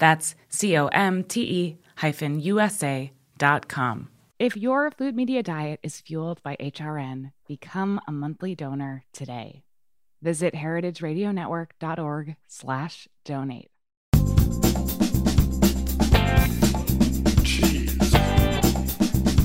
That's 0.00 0.34
C 0.48 0.76
O 0.76 0.88
M 0.88 1.22
T 1.22 1.42
E 1.42 1.78
hyphen 1.96 2.40
USA 2.40 3.12
dot 3.38 3.68
com. 3.68 4.08
If 4.38 4.56
your 4.56 4.90
food 4.90 5.14
media 5.14 5.42
diet 5.42 5.78
is 5.82 6.00
fueled 6.00 6.42
by 6.42 6.56
HRN, 6.58 7.32
become 7.46 8.00
a 8.08 8.12
monthly 8.12 8.54
donor 8.54 9.04
today. 9.12 9.62
Visit 10.22 10.54
heritageradionetwork.org 10.54 12.36
slash 12.48 13.08
donate. 13.24 13.70
Cheese. 17.44 17.98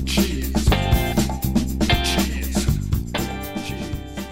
Cheese. 0.05 0.69
Cheese. 2.05 2.65
Cheese. 3.65 4.27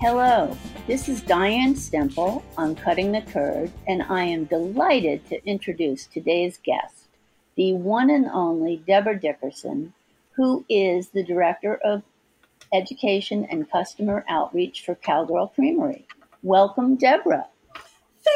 Hello, 0.00 0.54
this 0.86 1.08
is 1.08 1.22
Diane 1.22 1.74
Stemple 1.74 2.42
on 2.58 2.74
Cutting 2.76 3.12
the 3.12 3.22
Curd, 3.22 3.72
and 3.88 4.02
I 4.02 4.24
am 4.24 4.44
delighted 4.44 5.26
to 5.28 5.46
introduce 5.46 6.06
today's 6.06 6.58
guest, 6.62 7.08
the 7.56 7.72
one 7.72 8.10
and 8.10 8.26
only 8.26 8.82
Debra 8.86 9.18
Dickerson, 9.18 9.94
who 10.32 10.62
is 10.68 11.08
the 11.08 11.24
Director 11.24 11.76
of 11.76 12.02
Education 12.74 13.46
and 13.46 13.70
Customer 13.70 14.26
Outreach 14.28 14.84
for 14.84 14.94
Cowgirl 14.96 15.54
Creamery. 15.54 16.06
Welcome, 16.42 16.96
Debra. 16.96 17.46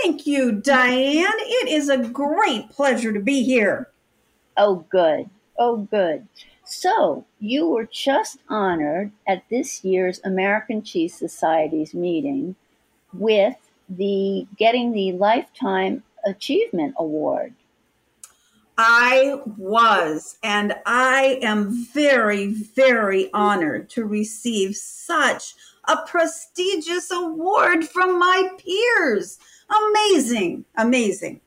Thank 0.02 0.26
you, 0.26 0.52
Diane. 0.52 1.24
It 1.26 1.68
is 1.68 1.90
a 1.90 1.98
great 1.98 2.70
pleasure 2.70 3.12
to 3.12 3.20
be 3.20 3.42
here. 3.42 3.90
Oh, 4.56 4.86
good. 4.90 5.28
Oh, 5.58 5.76
good. 5.76 6.26
So, 6.70 7.24
you 7.40 7.66
were 7.66 7.86
just 7.86 8.40
honored 8.50 9.10
at 9.26 9.42
this 9.48 9.82
year's 9.84 10.20
American 10.22 10.82
Cheese 10.82 11.14
Society's 11.14 11.94
meeting 11.94 12.56
with 13.14 13.56
the 13.88 14.46
getting 14.58 14.92
the 14.92 15.12
Lifetime 15.12 16.02
Achievement 16.26 16.94
Award. 16.98 17.54
I 18.76 19.40
was, 19.56 20.36
and 20.42 20.76
I 20.84 21.38
am 21.40 21.86
very, 21.86 22.48
very 22.48 23.32
honored 23.32 23.88
to 23.90 24.04
receive 24.04 24.76
such 24.76 25.54
a 25.88 25.96
prestigious 26.06 27.10
award 27.10 27.88
from 27.88 28.18
my 28.18 28.46
peers. 28.58 29.38
Amazing, 29.70 30.66
amazing. 30.76 31.40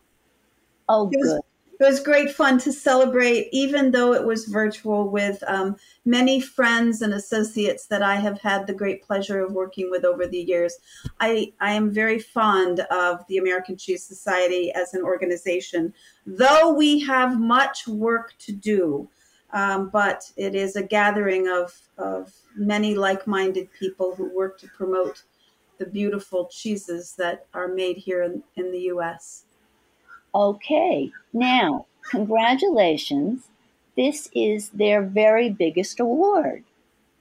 Oh, 0.90 1.06
good. 1.06 1.42
It 1.82 1.86
was 1.86 2.00
great 2.00 2.30
fun 2.32 2.60
to 2.60 2.72
celebrate, 2.72 3.50
even 3.52 3.90
though 3.90 4.14
it 4.14 4.24
was 4.24 4.46
virtual, 4.46 5.10
with 5.10 5.44
um, 5.48 5.76
many 6.06 6.40
friends 6.40 7.02
and 7.02 7.12
associates 7.12 7.88
that 7.88 8.04
I 8.04 8.18
have 8.18 8.40
had 8.40 8.68
the 8.68 8.74
great 8.74 9.02
pleasure 9.02 9.44
of 9.44 9.54
working 9.54 9.90
with 9.90 10.06
over 10.06 10.28
the 10.28 10.38
years. 10.38 10.76
I, 11.20 11.54
I 11.60 11.72
am 11.72 11.90
very 11.90 12.20
fond 12.20 12.82
of 12.92 13.26
the 13.28 13.38
American 13.38 13.78
Cheese 13.78 14.04
Society 14.04 14.72
as 14.74 14.94
an 14.94 15.02
organization, 15.02 15.92
though 16.28 16.72
we 16.72 17.00
have 17.00 17.40
much 17.40 17.88
work 17.88 18.36
to 18.40 18.52
do. 18.52 19.10
Um, 19.52 19.90
but 19.90 20.32
it 20.38 20.54
is 20.54 20.76
a 20.76 20.84
gathering 20.84 21.48
of, 21.48 21.76
of 21.98 22.32
many 22.56 22.94
like 22.94 23.26
minded 23.26 23.70
people 23.74 24.14
who 24.16 24.34
work 24.34 24.60
to 24.60 24.68
promote 24.68 25.24
the 25.80 25.88
beautiful 25.88 26.46
cheeses 26.46 27.16
that 27.18 27.48
are 27.56 27.68
made 27.68 27.98
here 27.98 28.22
in, 28.22 28.44
in 28.56 28.72
the 28.72 28.82
US. 28.94 29.46
Okay. 30.34 31.12
Now, 31.34 31.86
congratulations. 32.10 33.48
This 33.98 34.30
is 34.34 34.70
their 34.70 35.02
very 35.02 35.50
biggest 35.50 36.00
award. 36.00 36.64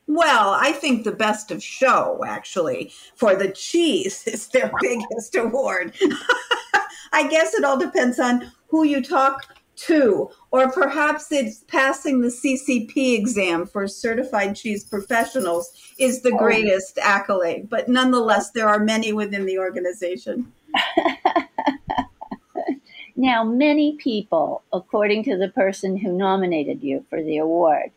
Well, 0.07 0.57
I 0.59 0.73
think 0.73 1.05
the 1.05 1.13
best 1.13 1.51
of 1.51 1.63
show, 1.63 2.23
actually, 2.27 2.93
for 3.15 3.35
the 3.37 3.51
cheese 3.51 4.25
is 4.27 4.49
their 4.49 4.73
biggest 4.81 5.37
award. 5.37 5.95
I 7.13 7.27
guess 7.29 7.55
it 7.55 7.65
all 7.65 7.79
depends 7.79 8.19
on 8.19 8.51
who 8.69 8.85
you 8.85 9.03
talk 9.03 9.47
to, 9.77 10.31
or 10.51 10.71
perhaps 10.71 11.33
it's 11.33 11.65
passing 11.67 12.21
the 12.21 12.29
CCP 12.29 13.19
exam 13.19 13.67
for 13.67 13.89
certified 13.89 14.55
cheese 14.55 14.85
professionals 14.85 15.73
is 15.99 16.21
the 16.23 16.33
Oh. 16.33 16.37
greatest 16.39 16.99
accolade. 16.99 17.69
But 17.71 17.89
nonetheless, 17.89 18.51
there 18.51 18.69
are 18.69 18.79
many 18.81 19.13
within 19.13 19.47
the 19.47 19.59
organization. 19.59 20.53
Now, 23.21 23.45
many 23.45 23.97
people, 23.97 24.63
according 24.73 25.25
to 25.25 25.37
the 25.37 25.51
person 25.51 25.99
who 25.99 26.11
nominated 26.11 26.83
you 26.83 27.05
for 27.11 27.23
the 27.23 27.37
award, 27.37 27.91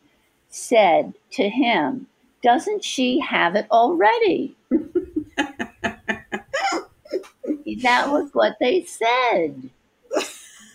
said 0.50 1.14
to 1.32 1.48
him, 1.48 2.08
Doesn't 2.42 2.84
she 2.84 3.22
have 3.22 3.56
it 3.56 3.66
already? 3.72 4.58
that 4.70 6.26
was 8.10 8.32
what 8.34 8.58
they 8.60 8.84
said. 8.84 9.70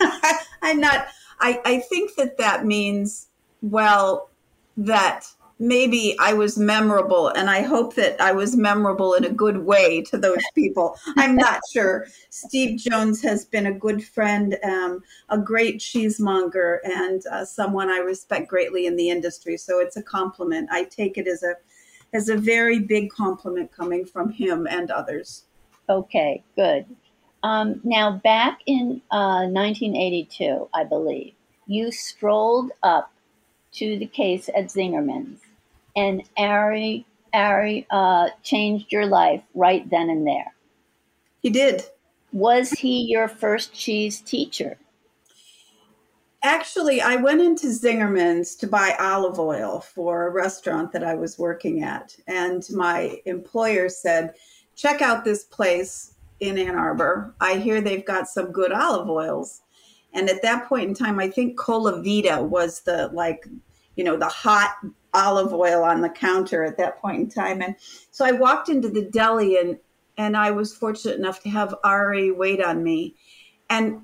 I'm 0.63 0.81
not. 0.81 1.09
I, 1.41 1.61
I 1.67 1.81
think 1.81 2.15
that 2.15 2.39
that 2.39 2.65
means, 2.65 3.27
well, 3.61 4.31
that 4.79 5.27
maybe 5.59 6.17
I 6.21 6.33
was 6.35 6.59
memorable, 6.59 7.29
and 7.29 7.51
I 7.51 7.63
hope 7.63 7.95
that 7.95 8.21
I 8.21 8.33
was 8.33 8.57
memorable 8.57 9.15
in 9.15 9.25
a 9.25 9.31
good 9.31 9.59
way 9.59 10.03
to 10.03 10.19
those 10.19 10.43
people. 10.55 10.97
I'm 11.17 11.37
not 11.37 11.61
sure. 11.73 12.07
Steve 12.31 12.79
Jones 12.79 13.23
has 13.23 13.45
been 13.45 13.67
a 13.67 13.73
good 13.73 14.05
friend, 14.05 14.57
um, 14.63 15.03
a 15.29 15.39
great 15.39 15.81
cheesemonger, 15.81 16.79
and 16.85 17.23
uh, 17.27 17.45
someone 17.45 17.89
I 17.89 17.99
respect 17.99 18.49
greatly 18.49 18.87
in 18.87 18.97
the 18.97 19.11
industry. 19.11 19.57
So 19.57 19.81
it's 19.81 19.97
a 19.97 20.03
compliment. 20.03 20.69
I 20.71 20.85
take 20.85 21.19
it 21.19 21.27
as 21.27 21.43
a 21.43 21.55
as 22.15 22.29
a 22.29 22.37
very 22.37 22.79
big 22.79 23.11
compliment 23.11 23.71
coming 23.71 24.05
from 24.05 24.31
him 24.31 24.67
and 24.67 24.91
others. 24.91 25.45
Okay, 25.91 26.43
good. 26.57 26.87
Um, 27.43 27.81
now, 27.85 28.13
back 28.25 28.61
in 28.67 29.01
uh, 29.11 29.47
1982, 29.47 30.69
I 30.75 30.85
believe, 30.85 31.35
you 31.67 31.93
strolled 31.93 32.73
up 32.83 33.13
to 33.73 33.99
the 33.99 34.07
case 34.07 34.49
at 34.49 34.67
Zingerman's, 34.67 35.41
and 35.99 36.23
Ari, 36.37 37.05
Ari 37.35 37.87
uh, 37.91 38.29
changed 38.45 38.93
your 38.93 39.07
life 39.07 39.43
right 39.55 39.89
then 39.91 40.09
and 40.09 40.25
there. 40.25 40.55
He 41.41 41.51
did. 41.51 41.83
Was 42.33 42.71
he 42.71 43.03
your 43.03 43.27
first 43.27 43.75
cheese 43.75 44.21
teacher? 44.21 44.79
Actually, 46.45 47.01
I 47.01 47.17
went 47.17 47.41
into 47.41 47.67
Zingerman's 47.67 48.55
to 48.57 48.69
buy 48.69 48.95
olive 49.01 49.41
oil 49.41 49.81
for 49.81 50.29
a 50.29 50.31
restaurant 50.31 50.93
that 50.93 51.03
I 51.03 51.15
was 51.15 51.37
working 51.37 51.83
at. 51.83 52.17
And 52.29 52.65
my 52.71 53.21
employer 53.25 53.89
said, 53.89 54.35
check 54.77 55.03
out 55.03 55.25
this 55.25 55.43
place 55.43 56.15
in 56.39 56.59
Ann 56.59 56.77
Arbor. 56.77 57.35
I 57.41 57.55
hear 57.57 57.81
they've 57.81 58.07
got 58.07 58.29
some 58.29 58.53
good 58.53 58.71
olive 58.71 59.11
oils. 59.11 59.63
And 60.13 60.31
at 60.31 60.43
that 60.43 60.69
point 60.69 60.89
in 60.89 60.95
time, 60.95 61.19
I 61.19 61.29
think 61.29 61.59
Colavita 61.59 62.41
was 62.41 62.83
the 62.83 63.09
like, 63.13 63.49
you 63.99 64.05
know, 64.05 64.17
the 64.17 64.29
hot 64.29 64.77
olive 65.13 65.53
oil 65.53 65.83
on 65.83 66.01
the 66.01 66.09
counter 66.09 66.63
at 66.63 66.79
that 66.79 66.99
point 67.01 67.21
in 67.21 67.29
time. 67.29 67.61
And 67.61 67.75
so 68.13 68.25
I 68.25 68.31
walked 68.31 68.69
into 68.69 68.89
the 68.89 69.03
deli 69.03 69.59
and 69.59 69.77
and 70.17 70.37
I 70.37 70.51
was 70.53 70.75
fortunate 70.75 71.19
enough 71.19 71.43
to 71.43 71.51
have 71.51 71.75
Ari 71.85 72.31
wait 72.31 72.63
on 72.63 72.83
me. 72.83 73.17
And 73.69 74.03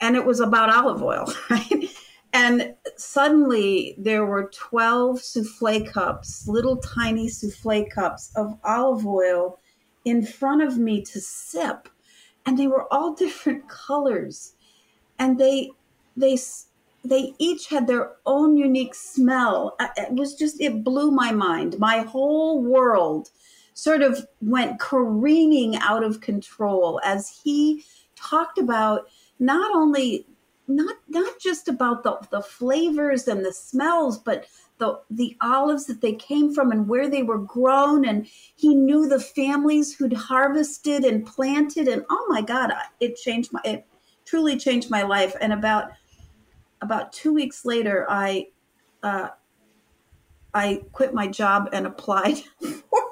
and 0.00 0.16
it 0.16 0.24
was 0.24 0.40
about 0.40 0.70
olive 0.70 1.02
oil, 1.02 1.30
right? 1.50 1.84
And 2.32 2.74
suddenly 2.96 3.94
there 3.98 4.24
were 4.24 4.50
12 4.54 5.20
souffle 5.20 5.84
cups, 5.86 6.48
little 6.48 6.78
tiny 6.78 7.28
souffle 7.28 7.86
cups 7.90 8.32
of 8.36 8.58
olive 8.64 9.06
oil 9.06 9.58
in 10.06 10.24
front 10.24 10.62
of 10.62 10.78
me 10.78 11.02
to 11.02 11.20
sip. 11.20 11.90
And 12.46 12.58
they 12.58 12.68
were 12.68 12.90
all 12.90 13.14
different 13.24 13.68
colors. 13.68 14.54
And 15.18 15.38
they 15.38 15.72
they 16.16 16.38
they 17.08 17.34
each 17.38 17.68
had 17.68 17.86
their 17.86 18.12
own 18.26 18.56
unique 18.56 18.94
smell. 18.94 19.76
It 19.96 20.12
was 20.12 20.34
just 20.34 20.60
it 20.60 20.84
blew 20.84 21.10
my 21.10 21.32
mind. 21.32 21.78
My 21.78 21.98
whole 21.98 22.62
world 22.62 23.30
sort 23.74 24.02
of 24.02 24.26
went 24.40 24.80
careening 24.80 25.76
out 25.76 26.02
of 26.02 26.20
control 26.20 27.00
as 27.04 27.40
he 27.44 27.84
talked 28.16 28.58
about 28.58 29.06
not 29.38 29.74
only 29.74 30.26
not 30.68 30.96
not 31.08 31.38
just 31.38 31.68
about 31.68 32.02
the, 32.02 32.18
the 32.30 32.40
flavors 32.40 33.28
and 33.28 33.44
the 33.44 33.52
smells 33.52 34.18
but 34.18 34.46
the 34.78 34.98
the 35.10 35.36
olives 35.40 35.86
that 35.86 36.00
they 36.00 36.14
came 36.14 36.52
from 36.52 36.72
and 36.72 36.88
where 36.88 37.08
they 37.08 37.22
were 37.22 37.38
grown 37.38 38.04
and 38.04 38.26
he 38.56 38.74
knew 38.74 39.06
the 39.06 39.20
families 39.20 39.94
who'd 39.94 40.12
harvested 40.12 41.04
and 41.04 41.26
planted 41.26 41.86
and 41.86 42.04
oh 42.10 42.26
my 42.28 42.40
god 42.40 42.72
it 42.98 43.14
changed 43.16 43.52
my 43.52 43.60
it 43.64 43.86
truly 44.24 44.56
changed 44.56 44.90
my 44.90 45.02
life 45.02 45.36
and 45.40 45.52
about 45.52 45.90
about 46.82 47.12
two 47.12 47.32
weeks 47.32 47.64
later 47.64 48.06
i 48.08 48.46
uh, 49.02 49.28
i 50.54 50.82
quit 50.92 51.14
my 51.14 51.26
job 51.26 51.68
and 51.72 51.86
applied 51.86 52.38
for 52.60 53.02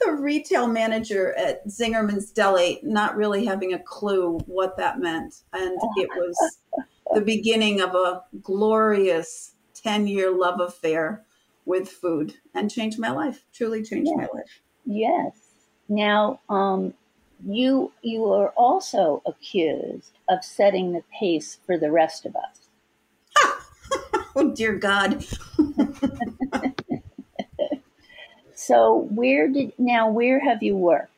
the 0.00 0.12
retail 0.12 0.66
manager 0.66 1.34
at 1.34 1.66
zingerman's 1.66 2.30
deli 2.30 2.80
not 2.82 3.16
really 3.16 3.44
having 3.44 3.72
a 3.72 3.78
clue 3.78 4.38
what 4.46 4.76
that 4.76 4.98
meant 4.98 5.42
and 5.52 5.78
it 5.96 6.08
was 6.16 6.36
the 7.14 7.20
beginning 7.20 7.80
of 7.80 7.94
a 7.94 8.22
glorious 8.42 9.54
10 9.74 10.06
year 10.06 10.30
love 10.30 10.60
affair 10.60 11.24
with 11.66 11.88
food 11.88 12.34
and 12.54 12.70
changed 12.70 12.98
my 12.98 13.10
life 13.10 13.44
truly 13.52 13.82
changed 13.82 14.10
Yeah. 14.10 14.22
my 14.22 14.28
life 14.34 14.60
Yes. 14.86 15.32
Now, 15.88 16.40
um, 16.48 16.94
you 17.46 17.92
you 18.02 18.24
are 18.26 18.50
also 18.50 19.22
accused 19.26 20.18
of 20.28 20.44
setting 20.44 20.92
the 20.92 21.04
pace 21.18 21.58
for 21.66 21.78
the 21.78 21.90
rest 21.90 22.26
of 22.26 22.36
us. 22.36 22.63
oh 24.36 24.50
dear 24.54 24.74
god 24.74 25.24
So, 28.54 29.08
where 29.10 29.48
did 29.48 29.72
now? 29.78 30.10
Where 30.10 30.40
have 30.40 30.62
you 30.62 30.76
worked? 30.76 31.10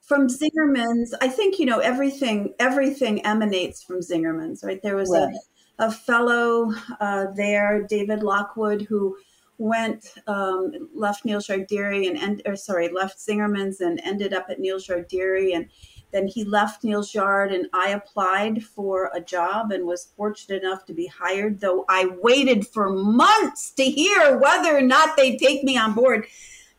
from 0.00 0.26
zingerman's 0.26 1.14
i 1.20 1.28
think 1.28 1.58
you 1.58 1.64
know 1.64 1.78
everything 1.78 2.52
everything 2.58 3.24
emanates 3.24 3.82
from 3.82 4.00
zingerman's 4.00 4.64
right 4.64 4.82
there 4.82 4.96
was 4.96 5.10
Right. 5.10 5.32
a, 5.78 5.86
a 5.86 5.90
fellow 5.92 6.72
uh, 7.00 7.26
there 7.36 7.82
david 7.82 8.22
lockwood 8.22 8.82
who 8.82 9.16
went 9.58 10.14
um, 10.26 10.88
left 10.94 11.24
neil 11.24 11.40
Dairy 11.40 12.08
and 12.08 12.18
end, 12.18 12.42
or 12.46 12.56
sorry 12.56 12.88
left 12.88 13.18
zingerman's 13.18 13.80
and 13.80 14.00
ended 14.04 14.32
up 14.32 14.46
at 14.50 14.58
neil 14.58 14.78
Dairy 15.08 15.52
and 15.52 15.68
then 16.12 16.26
he 16.26 16.44
left 16.44 16.84
Neal's 16.84 17.14
Yard 17.14 17.52
and 17.52 17.66
I 17.72 17.90
applied 17.90 18.62
for 18.62 19.10
a 19.14 19.20
job 19.20 19.72
and 19.72 19.86
was 19.86 20.12
fortunate 20.16 20.62
enough 20.62 20.84
to 20.86 20.92
be 20.92 21.06
hired, 21.06 21.60
though 21.60 21.86
I 21.88 22.06
waited 22.20 22.66
for 22.66 22.90
months 22.90 23.70
to 23.72 23.84
hear 23.84 24.38
whether 24.38 24.76
or 24.76 24.82
not 24.82 25.16
they'd 25.16 25.38
take 25.38 25.64
me 25.64 25.78
on 25.78 25.94
board. 25.94 26.26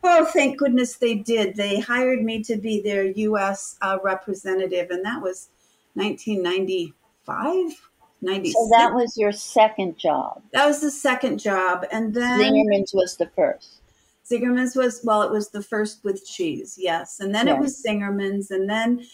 Oh, 0.03 0.25
thank 0.25 0.59
goodness 0.59 0.97
they 0.97 1.15
did. 1.15 1.55
They 1.55 1.79
hired 1.79 2.23
me 2.23 2.43
to 2.43 2.57
be 2.57 2.81
their 2.81 3.05
U.S. 3.05 3.77
Uh, 3.81 3.97
representative, 4.03 4.91
and 4.91 5.03
that 5.05 5.21
was 5.21 5.49
1995, 5.93 7.89
96. 8.21 8.53
So 8.53 8.69
that 8.77 8.93
was 8.93 9.17
your 9.17 9.31
second 9.31 9.97
job. 9.97 10.41
That 10.51 10.65
was 10.65 10.81
the 10.81 10.91
second 10.91 11.39
job, 11.39 11.85
and 11.89 12.13
then 12.13 12.39
Zingerman's 12.39 12.93
was 12.93 13.15
the 13.15 13.27
first. 13.27 13.79
Zingerman's 14.29 14.75
was 14.75 15.01
well, 15.05 15.21
it 15.21 15.31
was 15.31 15.49
the 15.49 15.63
first 15.63 16.03
with 16.03 16.25
cheese, 16.25 16.75
yes, 16.77 17.21
and 17.21 17.33
then 17.33 17.47
it 17.47 17.57
was 17.57 17.81
Zingerman's, 17.81 18.51
and 18.51 18.69
then 18.69 19.05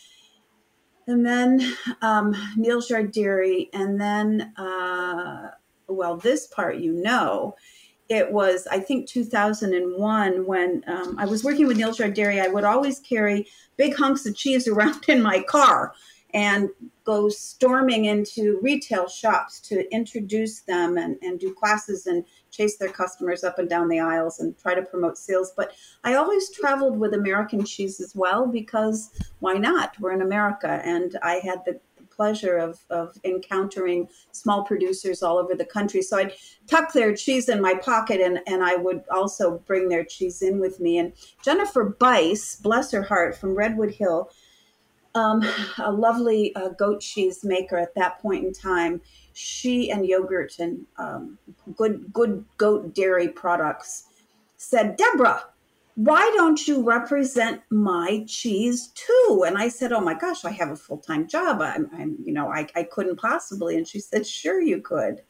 and 1.10 1.26
then 1.26 1.76
um, 2.02 2.36
Neil 2.56 2.82
Dairy, 2.82 3.70
and 3.74 4.00
then 4.00 4.54
uh, 4.58 5.52
well, 5.88 6.18
this 6.18 6.48
part 6.48 6.78
you 6.78 6.94
know, 6.94 7.56
it 8.10 8.32
was 8.32 8.68
I 8.68 8.80
think 8.80 9.08
2001 9.08 10.46
when 10.46 10.84
um, 10.88 11.16
I 11.18 11.26
was 11.26 11.44
working 11.44 11.68
with 11.68 11.78
Neil 11.78 11.94
Dairy. 11.94 12.40
I 12.40 12.48
would 12.48 12.64
always 12.64 13.00
carry 13.00 13.48
big 13.76 13.96
hunks 13.96 14.26
of 14.26 14.36
cheese 14.36 14.68
around 14.70 15.10
in 15.10 15.22
my 15.22 15.42
car 15.42 15.94
and 16.34 16.70
go 17.04 17.28
storming 17.28 18.06
into 18.06 18.60
retail 18.62 19.08
shops 19.08 19.60
to 19.60 19.92
introduce 19.92 20.62
them 20.62 20.98
and, 20.98 21.18
and 21.22 21.40
do 21.40 21.54
classes 21.54 22.06
and 22.06 22.24
chase 22.52 22.78
their 22.78 22.90
customers 22.90 23.44
up 23.44 23.58
and 23.58 23.68
down 23.68 23.88
the 23.88 24.00
aisles 24.00 24.40
and 24.40 24.58
try 24.58 24.76
to 24.76 24.82
promote 24.82 25.18
sales. 25.18 25.52
But 25.56 25.74
I 26.04 26.16
always 26.16 26.52
traveled 26.52 27.00
with 27.00 27.14
American 27.14 27.66
cheese 27.66 28.00
as 28.00 28.16
well 28.16 28.46
because 28.46 29.10
why 29.40 29.54
not? 29.56 30.00
We're 30.00 30.12
in 30.12 30.22
America. 30.22 30.82
And 30.84 31.18
I 31.24 31.36
had 31.44 31.66
the 31.66 31.80
pleasure 32.20 32.58
of, 32.58 32.78
of 32.90 33.18
encountering 33.24 34.10
small 34.34 34.66
producers 34.66 35.24
all 35.24 35.38
over 35.38 35.56
the 35.56 35.64
country. 35.64 36.02
So 36.02 36.18
I'd 36.18 36.34
tuck 36.68 36.92
their 36.92 37.16
cheese 37.16 37.48
in 37.48 37.62
my 37.62 37.76
pocket 37.76 38.20
and, 38.20 38.42
and 38.46 38.62
I 38.62 38.76
would 38.76 39.04
also 39.10 39.60
bring 39.66 39.88
their 39.88 40.04
cheese 40.04 40.42
in 40.42 40.60
with 40.60 40.82
me. 40.82 40.98
And 40.98 41.14
Jennifer 41.42 41.86
Bice, 41.86 42.58
bless 42.58 42.92
her 42.92 43.04
heart, 43.04 43.38
from 43.38 43.56
Redwood 43.56 43.92
Hill, 43.92 44.30
um, 45.20 45.44
a 45.78 45.92
lovely 45.92 46.56
uh, 46.56 46.70
goat 46.70 47.02
cheese 47.02 47.44
maker 47.44 47.78
at 47.78 47.96
that 47.96 48.20
point 48.20 48.46
in 48.46 48.54
time. 48.54 49.02
She 49.34 49.92
and 49.92 50.06
yogurt 50.06 50.60
and 50.60 50.86
um, 50.98 51.38
good 51.76 52.12
good 52.14 52.46
goat 52.58 52.94
dairy 52.94 53.30
products 53.30 54.06
said, 54.58 54.98
Debra, 54.98 55.46
why 55.96 56.32
don't 56.36 56.68
you 56.68 56.84
represent 56.84 57.62
my 57.70 58.24
cheese 58.28 58.90
too? 58.96 59.44
And 59.46 59.58
I 59.58 59.70
said, 59.70 59.92
Oh 59.92 60.02
my 60.02 60.14
gosh, 60.14 60.46
I 60.46 60.52
have 60.52 60.72
a 60.72 60.76
full 60.76 60.98
time 60.98 61.28
job. 61.28 61.62
I'm, 61.62 61.90
I'm, 61.94 62.18
you 62.24 62.34
know, 62.34 62.50
I, 62.50 62.68
I 62.76 62.84
couldn't 62.84 63.18
possibly. 63.20 63.76
And 63.78 63.88
she 63.88 64.00
said, 64.00 64.26
Sure, 64.26 64.62
you 64.62 64.82
could. 64.82 65.22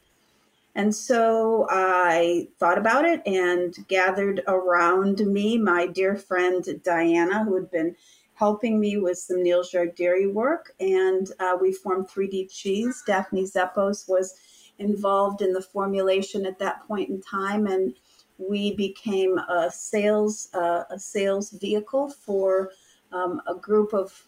And 0.76 0.94
so 0.94 1.66
I 1.68 2.48
thought 2.60 2.78
about 2.78 3.04
it 3.04 3.22
and 3.26 3.74
gathered 3.88 4.42
around 4.46 5.18
me 5.18 5.58
my 5.58 5.86
dear 5.86 6.16
friend 6.16 6.64
Diana, 6.84 7.44
who 7.44 7.56
had 7.56 7.70
been 7.70 7.96
helping 8.40 8.80
me 8.80 8.96
with 8.96 9.18
some 9.18 9.42
Neal's 9.42 9.70
Yard 9.70 9.94
dairy 9.94 10.26
work. 10.26 10.72
And 10.80 11.30
uh, 11.40 11.58
we 11.60 11.72
formed 11.72 12.08
3D 12.08 12.50
Cheese. 12.50 13.02
Daphne 13.06 13.44
Zepos 13.44 14.08
was 14.08 14.34
involved 14.78 15.42
in 15.42 15.52
the 15.52 15.60
formulation 15.60 16.46
at 16.46 16.58
that 16.58 16.88
point 16.88 17.10
in 17.10 17.20
time. 17.20 17.66
And 17.66 17.94
we 18.38 18.74
became 18.74 19.36
a 19.36 19.70
sales 19.70 20.48
uh, 20.54 20.84
a 20.90 20.98
sales 20.98 21.50
vehicle 21.50 22.08
for 22.08 22.70
um, 23.12 23.42
a 23.46 23.54
group 23.54 23.92
of 23.92 24.26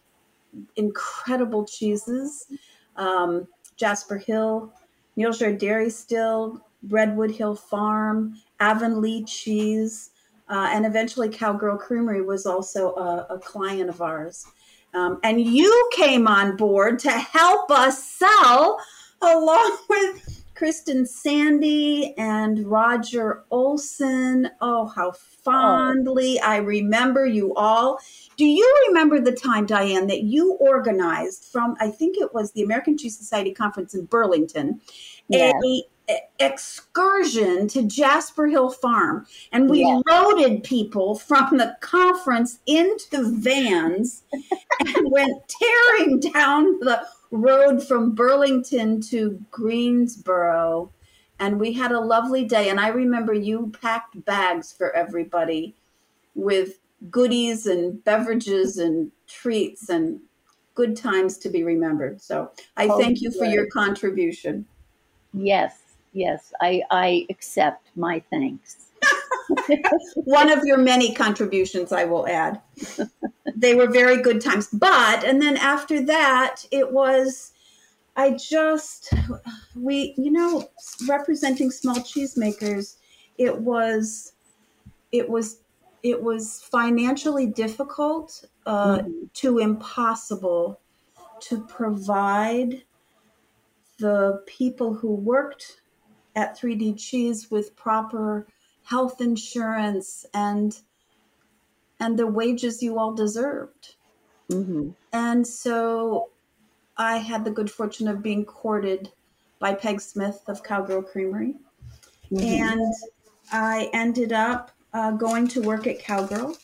incredible 0.76 1.64
cheeses. 1.64 2.47
Um, 2.97 3.49
Jasper 3.78 4.19
Hill, 4.19 4.75
Neal's 5.16 5.40
Yard 5.40 5.57
Dairy 5.57 5.88
Still, 5.88 6.62
Redwood 6.87 7.31
Hill 7.31 7.54
Farm, 7.54 8.35
Avonlea 8.61 9.25
Cheese, 9.25 10.11
uh, 10.52 10.68
and 10.71 10.85
eventually 10.85 11.30
Cowgirl 11.30 11.78
Creamery 11.78 12.21
was 12.21 12.44
also 12.44 12.94
a, 12.94 13.26
a 13.30 13.38
client 13.38 13.88
of 13.88 14.02
ours. 14.02 14.44
Um, 14.92 15.18
and 15.25 15.40
you 15.40 15.90
came 15.97 16.28
on 16.28 16.56
board 16.56 16.99
to 17.00 17.11
help 17.11 17.71
us 17.71 18.04
sell 18.04 18.78
along 19.23 19.78
with 19.88 20.44
Kristen 20.54 21.06
Sandy 21.06 22.14
and 22.18 22.66
Roger 22.66 23.44
Olson. 23.50 24.50
Oh, 24.61 24.87
how 24.88 25.12
fondly 25.12 26.38
I 26.40 26.56
remember 26.59 27.25
you 27.25 27.54
all. 27.54 27.99
Do 28.37 28.44
you 28.44 28.85
remember 28.88 29.21
the 29.21 29.32
time, 29.32 29.64
Diane, 29.64 30.06
that 30.09 30.25
you 30.25 30.52
organized 30.61 31.47
from, 31.50 31.76
I 31.80 31.88
think 31.88 32.18
it 32.18 32.35
was 32.35 32.52
the 32.52 32.62
American 32.62 32.99
Cheese 32.99 33.16
Society 33.16 33.54
Conference 33.54 33.94
in 33.94 34.04
Burlington, 34.04 34.82
Yes. 35.28 35.54
a, 35.54 35.66
a- 35.66 35.91
excursion 36.38 37.68
to 37.68 37.82
Jasper 37.85 38.47
Hill 38.47 38.71
Farm, 38.71 39.26
and 39.52 39.71
we 39.71 39.80
Yes. 39.80 40.02
loaded 40.09 40.64
people 40.64 41.14
from 41.14 41.56
the 41.59 41.76
conference 41.80 42.59
into 42.66 43.09
the 43.11 43.25
vans 43.30 44.25
and 44.32 44.97
went 45.11 45.42
tearing 45.49 46.21
down 46.21 46.78
the 46.80 47.06
road 47.30 47.82
from 47.87 48.14
Burlington 48.14 49.00
to 49.00 49.40
Greensboro. 49.50 50.92
And 51.38 51.59
we 51.59 51.73
had 51.73 51.92
a 51.92 52.00
lovely 52.00 52.44
day. 52.44 52.68
And 52.68 52.78
I 52.78 52.88
remember 52.88 53.32
you 53.32 53.73
packed 53.80 54.25
bags 54.25 54.73
for 54.73 54.94
everybody 54.94 55.75
with 56.35 56.78
goodies 57.11 57.66
and 57.66 58.02
beverages 58.04 58.78
and 58.78 59.11
treats 59.26 59.88
and 59.88 60.21
good 60.75 60.97
times 60.97 61.38
to 61.38 61.49
be 61.49 61.64
remembered. 61.64 62.21
So 62.21 62.52
I 62.76 62.87
Oh, 62.87 62.99
thank 62.99 63.21
you 63.21 63.30
for 63.32 63.44
your 63.44 63.66
contribution. 63.66 64.66
Yes, 65.35 65.81
yes, 66.12 66.52
I, 66.61 66.83
I 66.90 67.26
accept 67.31 67.90
my 67.97 68.23
thanks. 68.31 68.88
One 70.16 70.50
of 70.50 70.64
your 70.64 70.78
many 70.78 71.14
contributions, 71.14 71.92
I 71.92 72.04
will 72.04 72.26
add. 72.28 72.61
they 73.57 73.75
were 73.75 73.90
very 73.90 74.23
good 74.23 74.40
times. 74.40 74.69
But, 74.73 75.25
and 75.25 75.40
then 75.42 75.57
after 75.57 76.04
that, 76.07 76.64
it 76.71 76.92
was, 76.92 77.52
I 78.16 78.31
just, 78.33 79.12
we, 79.75 80.14
you 80.16 80.31
know, 80.31 80.69
representing 81.09 81.71
small 81.71 81.97
cheesemakers, 81.97 82.97
it 83.38 83.59
was, 83.61 84.33
it 85.11 85.28
was, 85.28 85.59
it 86.02 86.23
was 86.23 86.62
financially 86.62 87.47
difficult 87.47 88.45
uh, 88.66 88.99
Mhm. 88.99 89.33
to 89.35 89.59
impossible 89.59 90.81
to 91.40 91.64
provide 91.66 92.83
the 93.99 94.42
people 94.47 94.95
who 94.95 95.14
worked 95.14 95.81
at 96.34 96.58
3D 96.58 96.98
Cheese 96.98 97.50
with 97.50 97.76
proper 97.76 98.46
health 98.84 99.20
insurance 99.20 100.26
and 100.34 100.78
and 102.00 102.18
the 102.18 102.26
wages 102.26 102.82
you 102.82 102.98
all 102.98 103.14
deserved. 103.14 103.94
hmm 104.50 104.90
And 105.12 105.46
so 105.46 106.30
I 106.96 107.18
had 107.18 107.44
the 107.44 107.50
good 107.50 107.70
fortune 107.70 108.08
of 108.08 108.22
being 108.22 108.44
courted 108.44 109.10
by 109.60 109.74
Peg 109.74 110.00
Smith 110.00 110.42
of 110.48 110.62
Cowgirl 110.64 111.02
Creamery. 111.02 111.54
Mm-hmm. 112.32 112.44
And 112.44 112.94
I 113.52 113.88
ended 113.92 114.32
up 114.32 114.72
uh, 114.92 115.12
going 115.12 115.46
to 115.48 115.62
work 115.62 115.86
at 115.86 116.00
Cowgirl, 116.00 116.56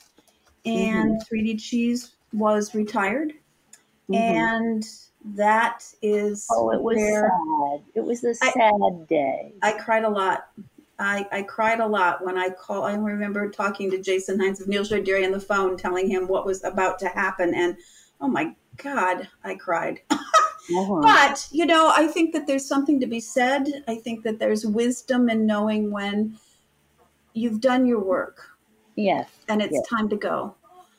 and 0.64 1.20
3D 1.30 1.60
Cheese 1.60 2.16
was 2.32 2.75
retired. 2.75 3.32
Mhm. 4.10 4.16
And 4.16 4.84
that 5.37 5.85
is 6.02 6.47
Oh, 6.50 6.70
it 6.70 6.82
was 6.82 6.97
where 6.97 7.30
sad. 7.30 7.85
It 7.94 8.04
was 8.04 8.25
a 8.25 8.35
sad 8.35 9.08
day. 9.08 9.54
I 9.62 9.73
cried 9.73 10.04
a 10.04 10.08
lot. 10.08 10.49
I, 10.99 11.26
I 11.30 11.42
cried 11.42 11.80
a 11.80 11.87
lot 11.87 12.25
when 12.25 12.37
I 12.37 12.50
call. 12.50 12.82
I 12.85 12.94
remember 12.94 13.50
talking 13.50 13.90
to 13.90 14.02
Jason 14.02 14.40
Hinds 14.40 14.61
of 14.61 14.68
Neil 14.68 14.85
Dairy 14.85 15.25
on 15.25 15.32
the 15.32 15.40
phone, 15.40 15.76
telling 15.76 16.11
him 16.11 16.26
what 16.26 16.44
was 16.44 16.64
about 16.64 16.99
to 17.00 17.08
happen, 17.08 17.54
and 17.54 17.76
oh 18.20 18.28
my 18.28 18.54
God, 18.76 19.28
I 19.44 19.54
cried. 19.54 20.00
Uh-huh. 20.70 21.00
But 21.00 21.49
you 21.50 21.64
know, 21.64 21.90
I 21.97 22.06
think 22.08 22.35
that 22.35 22.47
there's 22.47 22.68
something 22.68 23.00
to 23.00 23.06
be 23.06 23.20
said. 23.20 23.66
I 23.88 23.94
think 23.94 24.23
that 24.25 24.38
there's 24.38 24.66
wisdom 24.66 25.30
in 25.30 25.47
knowing 25.47 25.90
when 25.90 26.38
you've 27.32 27.62
done 27.62 27.87
your 27.87 28.00
work 28.04 28.50
yes, 28.94 29.30
and 29.49 29.62
it's 29.62 29.76
Yes. 29.76 29.88
time 29.88 30.11
to 30.11 30.16
go. 30.16 30.54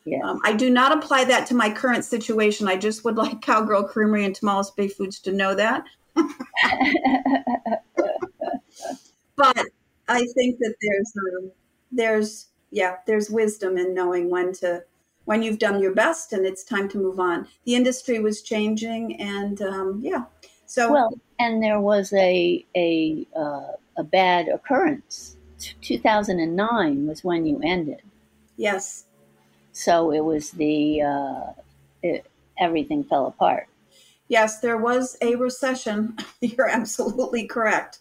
Yes. 0.06 0.22
Um, 0.24 0.39
I 0.44 0.53
do 0.53 0.70
not 0.70 0.91
apply 0.91 1.25
that 1.25 1.48
to 1.48 1.56
my 1.56 1.70
current 1.70 2.06
situation. 2.06 2.68
I 2.68 2.77
just 2.77 3.03
would 3.06 3.18
like 3.24 3.41
Cowgirl 3.41 3.84
Creamery 3.84 4.25
and 4.25 4.36
Tomales 4.36 4.75
Bay 4.75 4.88
Foods 4.88 5.20
to 5.22 5.32
know 5.32 5.56
that. 5.56 5.84
but 9.36 9.65
I 10.08 10.25
think 10.36 10.60
that 10.60 10.75
there's 10.82 11.13
um, 11.18 11.51
there's 11.91 12.48
yeah 12.72 12.98
there's 13.08 13.29
wisdom 13.29 13.77
in 13.77 13.94
knowing 13.94 14.29
when 14.29 14.51
to 14.53 14.84
when 15.25 15.44
you've 15.44 15.60
done 15.60 15.79
your 15.79 15.94
best 15.94 16.34
and 16.34 16.46
it's 16.46 16.63
time 16.63 16.89
to 16.89 16.98
move 16.98 17.20
on. 17.20 17.48
The 17.65 17.75
industry 17.75 18.20
was 18.20 18.41
changing, 18.41 19.22
and 19.22 19.62
um, 19.62 20.00
yeah, 20.03 20.24
so 20.65 20.91
well, 20.91 21.13
and 21.39 21.62
there 21.62 21.79
was 21.79 22.12
a 22.13 22.65
a 22.75 23.27
uh, 23.36 23.74
a 23.98 24.03
bad 24.03 24.48
occurrence. 24.48 25.38
T- 25.60 25.75
2009 25.82 27.06
was 27.06 27.24
when 27.24 27.46
you 27.46 27.60
ended. 27.63 28.01
yes, 28.56 29.06
So 29.71 30.11
it 30.11 30.23
was 30.23 30.51
the 30.51 31.01
uh, 31.01 31.51
it, 32.03 32.25
everything 32.59 33.03
fell 33.03 33.27
apart. 33.27 33.67
yes, 34.27 34.59
there 34.59 34.77
was 34.77 35.17
a 35.21 35.35
recession. 35.35 36.15
You're 36.41 36.69
absolutely 36.69 37.47
correct. 37.47 37.99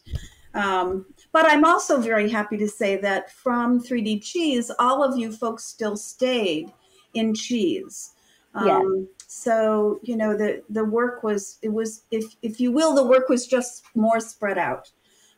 Um, 0.55 1.07
but 1.33 1.47
I'm 1.47 1.65
also 1.65 2.01
very 2.01 2.29
happy 2.31 2.57
to 2.59 2.69
say 2.69 2.97
that 2.97 3.31
from 3.31 3.81
3D 3.83 4.23
Cheese, 4.23 4.71
all 4.79 5.05
of 5.05 5.17
you 5.17 5.31
folks 5.33 5.65
still 5.65 5.97
stayed 5.97 6.73
in 7.15 7.35
cheese. 7.35 8.13
Um, 8.55 9.09
So 9.31 10.01
you 10.03 10.17
know 10.17 10.35
the 10.37 10.63
the 10.71 10.85
work 10.85 11.23
was 11.23 11.59
it 11.63 11.69
was 11.69 12.03
if 12.11 12.25
if 12.43 12.59
you 12.61 12.73
will 12.73 12.95
the 12.95 13.05
work 13.05 13.29
was 13.29 13.47
just 13.47 13.85
more 13.95 14.21
spread 14.21 14.57
out. 14.59 14.91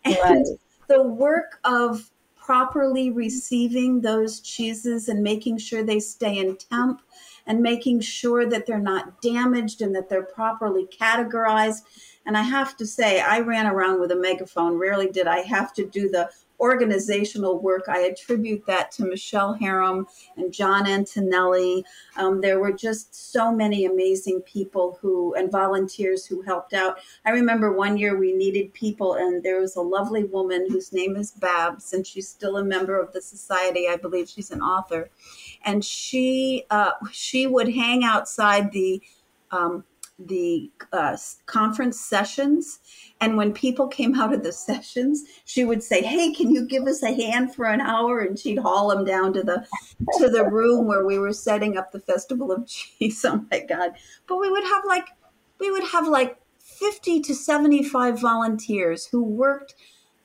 And 0.04 0.16
Right. 0.22 0.46
the 0.88 1.02
work 1.02 1.58
of 1.64 2.10
properly 2.37 3.10
receiving 3.10 4.00
those 4.00 4.40
cheeses 4.40 5.08
and 5.08 5.22
making 5.22 5.58
sure 5.58 5.84
they 5.84 6.00
stay 6.00 6.38
in 6.38 6.56
temp 6.56 7.02
and 7.47 7.62
making 7.62 8.00
sure 8.00 8.47
that 8.47 8.66
they're 8.66 8.78
not 8.78 9.20
damaged 9.23 9.82
and 9.82 9.94
that 9.94 10.09
they're 10.09 10.23
properly 10.23 10.87
categorized. 10.87 11.82
And 12.26 12.37
I 12.37 12.42
have 12.42 12.76
to 12.76 12.87
say, 12.87 13.20
I 13.20 13.40
ran 13.40 13.66
around 13.66 14.00
with 14.00 14.12
a 14.12 14.16
megaphone. 14.16 14.78
Rarely 14.78 15.11
did 15.11 15.26
I 15.26 15.40
have 15.40 15.73
to 15.75 15.87
do 15.87 16.09
the 16.09 16.30
organizational 16.60 17.60
work. 17.60 17.84
I 17.88 18.00
attribute 18.00 18.64
that 18.66 18.90
to 18.92 19.04
Michelle 19.04 19.54
Harum 19.54 20.06
and 20.36 20.52
John 20.52 20.86
Antonelli. 20.86 21.84
Um, 22.16 22.40
there 22.40 22.60
were 22.60 22.72
just 22.72 23.32
so 23.32 23.52
many 23.52 23.86
amazing 23.86 24.42
people 24.42 24.98
who 25.00 25.34
and 25.34 25.50
volunteers 25.50 26.26
who 26.26 26.42
helped 26.42 26.74
out. 26.74 26.98
I 27.24 27.30
remember 27.30 27.72
one 27.72 27.96
year 27.96 28.16
we 28.16 28.32
needed 28.32 28.72
people, 28.74 29.14
and 29.14 29.42
there 29.42 29.60
was 29.60 29.76
a 29.76 29.80
lovely 29.80 30.24
woman 30.24 30.66
whose 30.68 30.92
name 30.92 31.16
is 31.16 31.32
Babs, 31.32 31.92
and 31.92 32.06
she's 32.06 32.28
still 32.28 32.58
a 32.58 32.64
member 32.64 33.00
of 33.00 33.12
the 33.12 33.22
society. 33.22 33.88
I 33.88 33.96
believe 33.96 34.28
she's 34.28 34.50
an 34.50 34.60
author, 34.60 35.10
and 35.64 35.84
she 35.84 36.64
uh, 36.70 36.92
she 37.10 37.46
would 37.46 37.68
hang 37.68 38.04
outside 38.04 38.72
the 38.72 39.02
um, 39.50 39.84
the 40.26 40.70
uh, 40.92 41.16
conference 41.46 42.00
sessions. 42.00 42.78
And 43.20 43.36
when 43.36 43.52
people 43.52 43.88
came 43.88 44.14
out 44.14 44.32
of 44.32 44.42
the 44.42 44.52
sessions, 44.68 45.24
she 45.44 45.64
would 45.64 45.82
say, 45.82 46.02
"Hey, 46.02 46.32
can 46.32 46.54
you 46.54 46.66
give 46.66 46.86
us 46.86 47.02
a 47.02 47.14
hand 47.14 47.54
for 47.54 47.66
an 47.66 47.80
hour?" 47.80 48.20
And 48.20 48.38
she'd 48.38 48.58
haul 48.58 48.88
them 48.88 49.04
down 49.04 49.32
to 49.34 49.42
the 49.42 49.66
to 50.18 50.28
the 50.28 50.44
room 50.44 50.86
where 50.86 51.04
we 51.04 51.18
were 51.18 51.32
setting 51.32 51.76
up 51.76 51.92
the 51.92 52.00
festival 52.00 52.52
of 52.52 52.66
cheese. 52.68 53.24
Oh 53.24 53.44
my 53.50 53.60
god! 53.60 53.92
But 54.26 54.38
we 54.38 54.50
would 54.50 54.64
have 54.64 54.84
like 54.86 55.08
we 55.58 55.70
would 55.70 55.84
have 55.84 56.06
like 56.06 56.36
50 56.58 57.20
to 57.20 57.34
75 57.34 58.20
volunteers 58.20 59.06
who 59.06 59.22
worked 59.22 59.74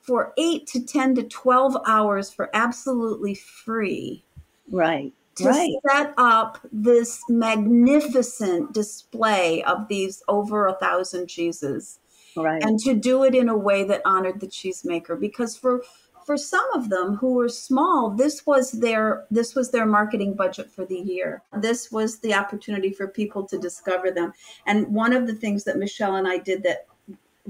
for 0.00 0.32
8 0.38 0.66
to 0.68 0.84
10 0.84 1.16
to 1.16 1.22
12 1.24 1.76
hours 1.84 2.30
for 2.30 2.48
absolutely 2.54 3.34
free 3.34 4.24
Right. 4.70 5.12
To 5.36 5.44
Right. 5.44 5.72
set 5.88 6.14
up 6.16 6.58
this 6.72 7.20
magnificent 7.28 8.72
display 8.72 9.62
of 9.64 9.88
these 9.88 10.22
over 10.28 10.66
a 10.66 10.74
thousand 10.74 11.28
cheeses 11.28 11.98
Right. 12.36 12.62
and 12.62 12.78
to 12.80 12.94
do 12.94 13.24
it 13.24 13.34
in 13.34 13.48
a 13.48 13.56
way 13.56 13.84
that 13.84 14.02
honored 14.04 14.40
the 14.40 14.46
cheesemaker 14.46 15.18
because 15.18 15.56
for 15.56 15.82
for 16.26 16.36
some 16.36 16.68
of 16.74 16.88
them 16.88 17.14
who 17.14 17.34
were 17.34 17.48
small 17.48 18.10
this 18.10 18.44
was 18.46 18.72
their 18.72 19.26
this 19.30 19.54
was 19.54 19.70
their 19.70 19.86
marketing 19.86 20.34
budget 20.34 20.70
for 20.70 20.84
the 20.84 20.98
year 20.98 21.42
this 21.60 21.92
was 21.92 22.18
the 22.18 22.34
opportunity 22.34 22.90
for 22.92 23.06
people 23.06 23.46
to 23.46 23.56
discover 23.58 24.10
them 24.10 24.32
and 24.66 24.86
one 24.88 25.12
of 25.12 25.26
the 25.26 25.34
things 25.34 25.64
that 25.64 25.78
michelle 25.78 26.16
and 26.16 26.26
i 26.26 26.36
did 26.36 26.62
that 26.64 26.86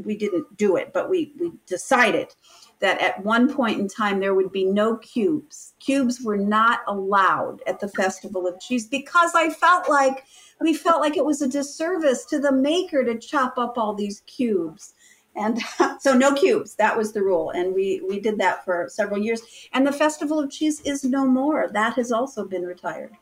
we 0.04 0.14
didn't 0.16 0.56
do 0.58 0.76
it 0.76 0.92
but 0.92 1.08
we 1.08 1.32
we 1.40 1.50
decided 1.66 2.34
that 2.80 3.00
at 3.00 3.24
one 3.24 3.52
point 3.52 3.80
in 3.80 3.88
time 3.88 4.20
there 4.20 4.34
would 4.34 4.52
be 4.52 4.64
no 4.64 4.96
cubes 4.98 5.74
cubes 5.80 6.20
were 6.22 6.36
not 6.36 6.80
allowed 6.86 7.60
at 7.66 7.80
the 7.80 7.88
festival 7.88 8.46
of 8.46 8.60
cheese 8.60 8.86
because 8.86 9.32
i 9.34 9.48
felt 9.50 9.88
like 9.88 10.24
we 10.60 10.72
felt 10.74 11.00
like 11.00 11.16
it 11.16 11.24
was 11.24 11.42
a 11.42 11.48
disservice 11.48 12.24
to 12.24 12.38
the 12.38 12.52
maker 12.52 13.04
to 13.04 13.18
chop 13.18 13.58
up 13.58 13.76
all 13.78 13.94
these 13.94 14.20
cubes 14.26 14.94
And 15.36 15.60
so 16.00 16.14
no 16.16 16.32
cubes. 16.32 16.76
That 16.76 16.96
was 16.96 17.12
the 17.12 17.22
rule. 17.22 17.50
And 17.50 17.74
we, 17.74 18.00
we 18.08 18.20
did 18.20 18.38
that 18.38 18.64
for 18.64 18.88
several 18.88 19.20
years. 19.22 19.42
And 19.74 19.86
the 19.86 19.92
Festival 19.92 20.38
of 20.40 20.50
Cheese 20.50 20.80
is 20.80 21.04
no 21.04 21.26
more. 21.26 21.68
That 21.72 21.92
has 21.96 22.10
also 22.10 22.42
been 22.46 22.64
retired. 22.64 23.12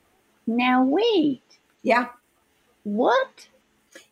Now, 0.47 0.85
wait, 0.85 1.43
Yeah. 1.83 2.07
what? 2.85 3.49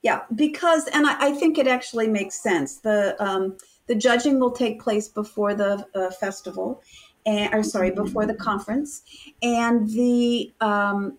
Yeah. 0.02 0.22
Because, 0.34 0.88
and 0.88 1.06
I, 1.06 1.28
I 1.28 1.32
think 1.32 1.58
it 1.58 1.68
actually 1.68 2.08
makes 2.08 2.34
sense. 2.42 2.78
The, 2.78 3.14
um, 3.22 3.56
the 3.86 3.94
judging 3.94 4.38
will 4.38 4.52
take 4.52 4.80
place 4.80 5.08
before 5.08 5.54
the 5.54 5.86
uh, 5.94 6.10
festival, 6.10 6.82
and, 7.26 7.52
or 7.54 7.62
sorry, 7.62 7.90
before 7.90 8.26
the 8.26 8.34
conference. 8.34 9.02
And 9.42 9.88
the, 9.88 10.52
um, 10.60 11.18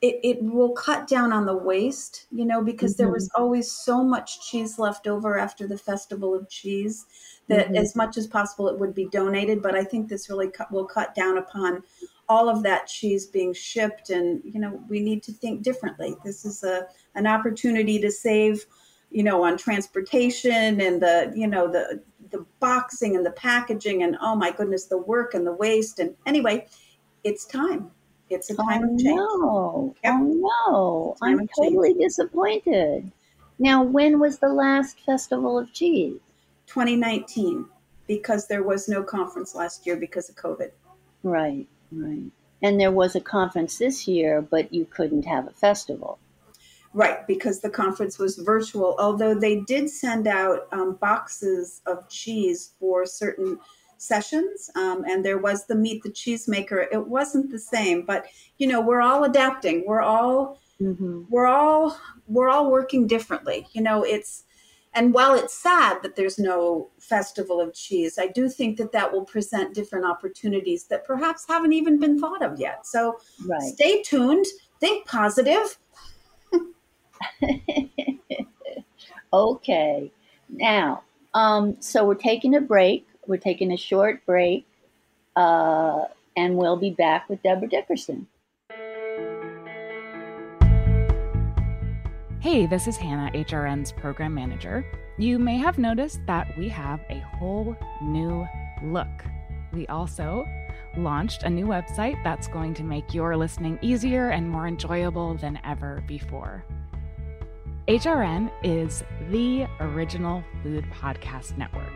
it, 0.00 0.20
it 0.22 0.42
will 0.42 0.72
cut 0.72 1.06
down 1.08 1.32
on 1.32 1.46
the 1.46 1.56
waste, 1.56 2.26
you 2.30 2.44
know, 2.44 2.62
because 2.62 2.96
there 2.96 3.10
was 3.10 3.30
always 3.34 3.70
so 3.70 4.04
much 4.04 4.48
cheese 4.50 4.78
left 4.78 5.06
over 5.06 5.38
after 5.38 5.66
the 5.66 5.78
Festival 5.78 6.34
of 6.34 6.48
Cheese 6.48 7.06
that 7.48 7.68
Mhm. 7.68 7.78
as 7.78 7.96
much 7.96 8.16
as 8.16 8.26
possible 8.26 8.68
it 8.68 8.78
would 8.78 8.94
be 8.94 9.06
donated. 9.06 9.62
But 9.62 9.74
I 9.74 9.84
think 9.84 10.08
this 10.08 10.28
really 10.28 10.48
cut, 10.48 10.70
will 10.70 10.84
cut 10.84 11.14
down 11.14 11.38
upon 11.38 11.82
all 12.28 12.48
of 12.48 12.62
that 12.62 12.86
cheese 12.86 13.26
being 13.26 13.52
shipped. 13.54 14.10
And, 14.10 14.42
you 14.44 14.60
know, 14.60 14.82
we 14.88 15.00
need 15.00 15.22
to 15.24 15.32
think 15.32 15.62
differently. 15.62 16.16
This 16.24 16.44
is 16.44 16.64
a, 16.64 16.86
an 17.14 17.26
opportunity 17.26 17.98
to 18.00 18.10
save, 18.10 18.66
you 19.14 19.22
know, 19.22 19.44
on 19.44 19.56
transportation 19.56 20.80
and 20.80 21.00
the, 21.00 21.32
you 21.36 21.46
know, 21.46 21.70
the, 21.70 22.02
the 22.32 22.44
boxing 22.58 23.14
and 23.14 23.24
the 23.24 23.30
packaging 23.30 24.02
and 24.02 24.16
oh 24.20 24.34
my 24.34 24.50
goodness, 24.50 24.86
the 24.86 24.98
work 24.98 25.34
and 25.34 25.46
the 25.46 25.52
waste. 25.52 26.00
And 26.00 26.16
anyway, 26.26 26.66
it's 27.22 27.44
time. 27.44 27.92
It's 28.28 28.50
a 28.50 28.56
time 28.56 28.82
oh, 28.82 28.92
of 28.92 29.00
change. 29.00 29.16
no. 29.16 29.94
Yep. 30.02 30.14
Oh, 30.16 31.16
no. 31.20 31.26
I'm 31.26 31.34
of 31.34 31.40
change. 31.40 31.50
totally 31.56 31.94
disappointed. 31.94 33.12
Now, 33.60 33.84
when 33.84 34.18
was 34.18 34.38
the 34.38 34.48
last 34.48 34.98
Festival 34.98 35.56
of 35.56 35.72
Cheese? 35.72 36.18
2019 36.66 37.66
because 38.08 38.48
there 38.48 38.64
was 38.64 38.88
no 38.88 39.02
conference 39.02 39.54
last 39.54 39.86
year 39.86 39.96
because 39.96 40.28
of 40.28 40.34
COVID. 40.34 40.70
Right, 41.22 41.66
right. 41.92 42.30
And 42.62 42.80
there 42.80 42.90
was 42.90 43.14
a 43.14 43.20
conference 43.20 43.78
this 43.78 44.08
year, 44.08 44.42
but 44.42 44.74
you 44.74 44.86
couldn't 44.86 45.24
have 45.26 45.46
a 45.46 45.52
festival. 45.52 46.18
Right, 46.94 47.26
because 47.26 47.60
the 47.60 47.70
conference 47.70 48.18
was 48.18 48.36
virtual, 48.38 48.94
although 49.00 49.34
they 49.34 49.60
did 49.62 49.90
send 49.90 50.28
out 50.28 50.68
um, 50.72 50.94
boxes 51.00 51.82
of 51.86 52.08
cheese 52.08 52.74
for 52.78 53.04
certain 53.04 53.58
sessions. 53.98 54.70
Um, 54.76 55.04
and 55.04 55.24
there 55.24 55.38
was 55.38 55.66
the 55.66 55.74
Meet 55.74 56.04
the 56.04 56.10
Cheesemaker. 56.10 56.86
It 56.92 57.04
wasn't 57.06 57.50
the 57.50 57.58
same, 57.58 58.06
but 58.06 58.26
you 58.58 58.68
know, 58.68 58.80
we're 58.80 59.00
all 59.02 59.24
adapting. 59.24 59.84
We're 59.86 60.02
all 60.02 60.60
Mm-hmm. 60.80 61.22
we're 61.30 61.46
all 61.46 61.96
we're 62.26 62.48
all 62.48 62.68
working 62.68 63.06
differently. 63.06 63.64
You 63.72 63.80
know, 63.82 64.02
it's 64.02 64.42
and 64.92 65.14
while 65.14 65.34
it's 65.34 65.54
sad 65.54 66.02
that 66.02 66.16
there's 66.16 66.36
no 66.38 66.90
festival 66.98 67.60
of 67.60 67.72
cheese, 67.74 68.18
I 68.18 68.26
do 68.26 68.48
think 68.48 68.76
that 68.78 68.90
that 68.90 69.12
will 69.12 69.24
present 69.24 69.72
different 69.72 70.04
opportunities 70.04 70.86
that 70.86 71.04
perhaps 71.04 71.46
haven't 71.46 71.72
even 71.74 72.00
been 72.00 72.18
thought 72.18 72.42
of 72.42 72.58
yet. 72.58 72.86
So 72.88 73.18
Right. 73.46 73.62
stay 73.62 74.02
tuned, 74.02 74.46
think 74.80 75.06
positive. 75.06 75.78
Okay. 79.34 80.12
Now, 80.48 81.02
um, 81.34 81.76
so 81.80 82.06
we're 82.06 82.14
taking 82.14 82.54
a 82.54 82.60
break. 82.60 83.04
We're 83.26 83.36
taking 83.36 83.72
a 83.72 83.76
short 83.76 84.24
break, 84.26 84.64
uh, 85.34 86.04
and 86.36 86.56
we'll 86.56 86.76
be 86.76 86.90
back 86.90 87.28
with 87.28 87.42
Debra 87.42 87.68
Dickerson. 87.68 88.28
Hey, 92.38 92.66
this 92.66 92.86
is 92.86 92.96
Hannah, 92.96 93.32
HRN's 93.32 93.90
program 93.90 94.34
manager. 94.34 94.86
You 95.18 95.40
may 95.40 95.56
have 95.56 95.78
noticed 95.78 96.20
that 96.28 96.56
we 96.56 96.68
have 96.68 97.00
a 97.10 97.18
whole 97.18 97.76
new 98.02 98.46
look. 98.84 99.24
We 99.72 99.88
also 99.88 100.46
launched 100.96 101.42
a 101.42 101.50
new 101.50 101.66
website 101.66 102.22
that's 102.22 102.46
going 102.46 102.74
to 102.74 102.84
make 102.84 103.12
your 103.12 103.36
listening 103.36 103.80
easier 103.82 104.28
and 104.28 104.48
more 104.48 104.68
enjoyable 104.68 105.34
than 105.34 105.58
ever 105.64 106.04
before. 106.06 106.64
HRN 107.88 108.50
is 108.62 109.04
the 109.28 109.66
original 109.78 110.42
food 110.62 110.86
podcast 110.90 111.58
network. 111.58 111.92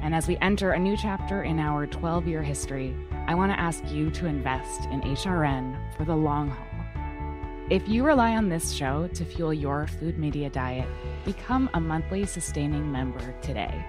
And 0.00 0.12
as 0.12 0.26
we 0.26 0.36
enter 0.38 0.72
a 0.72 0.78
new 0.80 0.96
chapter 0.96 1.44
in 1.44 1.60
our 1.60 1.86
12 1.86 2.26
year 2.26 2.42
history, 2.42 2.96
I 3.28 3.36
want 3.36 3.52
to 3.52 3.60
ask 3.60 3.88
you 3.88 4.10
to 4.10 4.26
invest 4.26 4.86
in 4.86 5.00
HRN 5.00 5.96
for 5.96 6.04
the 6.04 6.16
long 6.16 6.48
haul. 6.50 6.66
If 7.70 7.88
you 7.88 8.04
rely 8.04 8.34
on 8.34 8.48
this 8.48 8.72
show 8.72 9.06
to 9.14 9.24
fuel 9.24 9.54
your 9.54 9.86
food 9.86 10.18
media 10.18 10.50
diet, 10.50 10.88
become 11.24 11.70
a 11.72 11.78
monthly 11.78 12.26
sustaining 12.26 12.90
member 12.90 13.32
today. 13.40 13.86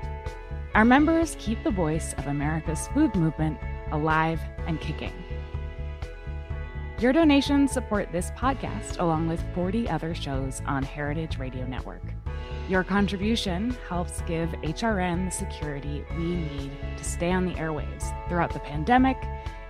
Our 0.75 0.85
members 0.85 1.35
keep 1.39 1.63
the 1.63 1.71
voice 1.71 2.13
of 2.19 2.27
America's 2.27 2.87
food 2.89 3.15
movement 3.15 3.57
alive 3.91 4.39
and 4.67 4.79
kicking. 4.79 5.13
Your 6.99 7.13
donations 7.13 7.71
support 7.71 8.11
this 8.11 8.31
podcast 8.31 8.99
along 8.99 9.29
with 9.29 9.41
40 9.55 9.89
other 9.89 10.13
shows 10.13 10.61
on 10.65 10.83
Heritage 10.83 11.37
Radio 11.37 11.65
Network. 11.65 12.01
Your 12.67 12.83
contribution 12.83 13.73
helps 13.87 14.19
give 14.23 14.49
HRN 14.49 15.29
the 15.29 15.31
security 15.31 16.03
we 16.17 16.35
need 16.35 16.71
to 16.97 17.03
stay 17.05 17.31
on 17.31 17.45
the 17.45 17.53
airwaves 17.53 18.13
throughout 18.27 18.51
the 18.51 18.59
pandemic, 18.59 19.15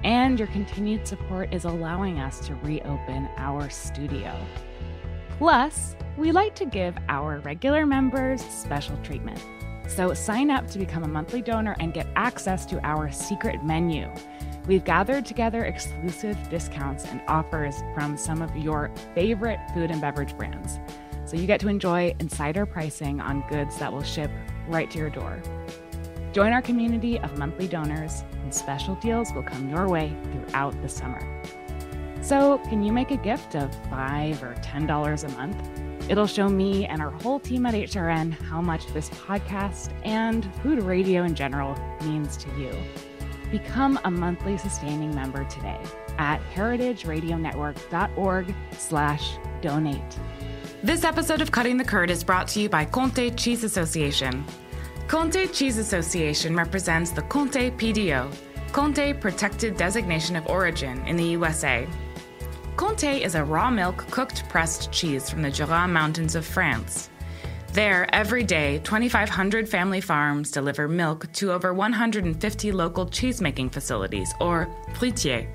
and 0.03 0.39
your 0.39 0.47
continued 0.47 1.05
support 1.05 1.53
is 1.53 1.65
allowing 1.65 2.19
us 2.19 2.39
to 2.47 2.55
reopen 2.55 3.29
our 3.37 3.69
studio. 3.69 4.35
Plus, 5.37 5.95
we 6.17 6.31
like 6.31 6.55
to 6.55 6.65
give 6.65 6.97
our 7.09 7.41
regular 7.41 7.85
members 7.85 8.43
special 8.43 8.97
treatment. 9.03 9.39
So 9.87 10.15
sign 10.15 10.49
up 10.49 10.67
to 10.71 10.79
become 10.79 11.03
a 11.03 11.07
monthly 11.07 11.43
donor 11.43 11.75
and 11.79 11.93
get 11.93 12.07
access 12.15 12.65
to 12.67 12.83
our 12.83 13.11
secret 13.11 13.63
menu. 13.63 14.11
We've 14.69 14.85
gathered 14.85 15.25
together 15.25 15.65
exclusive 15.65 16.37
discounts 16.51 17.03
and 17.05 17.23
offers 17.27 17.81
from 17.95 18.15
some 18.15 18.43
of 18.43 18.55
your 18.55 18.91
favorite 19.15 19.59
food 19.73 19.89
and 19.89 19.99
beverage 19.99 20.37
brands. 20.37 20.79
So 21.25 21.37
you 21.37 21.47
get 21.47 21.59
to 21.61 21.69
enjoy 21.69 22.13
insider 22.19 22.67
pricing 22.67 23.19
on 23.19 23.43
goods 23.49 23.79
that 23.79 23.91
will 23.91 24.03
ship 24.03 24.29
right 24.67 24.87
to 24.91 24.99
your 24.99 25.09
door. 25.09 25.41
Join 26.33 26.53
our 26.53 26.61
community 26.61 27.17
of 27.17 27.35
monthly 27.35 27.67
donors, 27.67 28.23
and 28.43 28.53
special 28.53 28.93
deals 28.97 29.33
will 29.33 29.41
come 29.41 29.69
your 29.69 29.89
way 29.89 30.15
throughout 30.31 30.79
the 30.83 30.89
summer. 30.89 31.19
So, 32.21 32.59
can 32.65 32.83
you 32.83 32.93
make 32.93 33.09
a 33.09 33.17
gift 33.17 33.55
of 33.55 33.73
5 33.89 34.43
or 34.43 34.53
$10 34.61 35.23
a 35.23 35.29
month? 35.29 36.11
It'll 36.11 36.27
show 36.27 36.47
me 36.47 36.85
and 36.85 37.01
our 37.01 37.09
whole 37.09 37.39
team 37.39 37.65
at 37.65 37.73
HRN 37.73 38.33
how 38.33 38.61
much 38.61 38.85
this 38.93 39.09
podcast 39.09 39.91
and 40.05 40.47
food 40.61 40.83
radio 40.83 41.23
in 41.23 41.33
general 41.33 41.75
means 42.03 42.37
to 42.37 42.49
you. 42.59 42.71
Become 43.51 43.99
a 44.03 44.11
monthly 44.11 44.57
sustaining 44.57 45.15
member 45.15 45.45
today 45.45 45.79
at 46.17 46.41
heritageradionetwork.org 46.53 48.55
slash 48.73 49.37
donate. 49.61 50.19
This 50.83 51.03
episode 51.03 51.41
of 51.41 51.51
Cutting 51.51 51.77
the 51.77 51.83
Curd 51.83 52.11
is 52.11 52.23
brought 52.23 52.47
to 52.49 52.61
you 52.61 52.69
by 52.69 52.85
Comté 52.85 53.35
Cheese 53.35 53.63
Association. 53.63 54.45
Comté 55.07 55.51
Cheese 55.51 55.79
Association 55.79 56.55
represents 56.55 57.09
the 57.11 57.23
Comté 57.23 57.75
PDO, 57.75 58.31
Comté 58.71 59.19
Protected 59.19 59.75
Designation 59.75 60.35
of 60.35 60.45
Origin 60.47 61.03
in 61.07 61.17
the 61.17 61.25
USA. 61.25 61.87
Comté 62.75 63.21
is 63.21 63.33
a 63.35 63.43
raw 63.43 63.71
milk 63.71 64.05
cooked 64.11 64.47
pressed 64.47 64.91
cheese 64.91 65.27
from 65.29 65.41
the 65.41 65.49
Jura 65.49 65.87
Mountains 65.87 66.35
of 66.35 66.45
France. 66.45 67.09
There, 67.73 68.13
every 68.15 68.43
day, 68.43 68.79
2,500 68.83 69.69
family 69.69 70.01
farms 70.01 70.49
deliver 70.49 70.87
milk 70.87 71.31
to 71.33 71.51
over 71.51 71.71
150 71.71 72.71
local 72.71 73.05
cheesemaking 73.05 73.71
facilities, 73.71 74.33
or 74.41 74.67
fruitiers. 74.93 75.47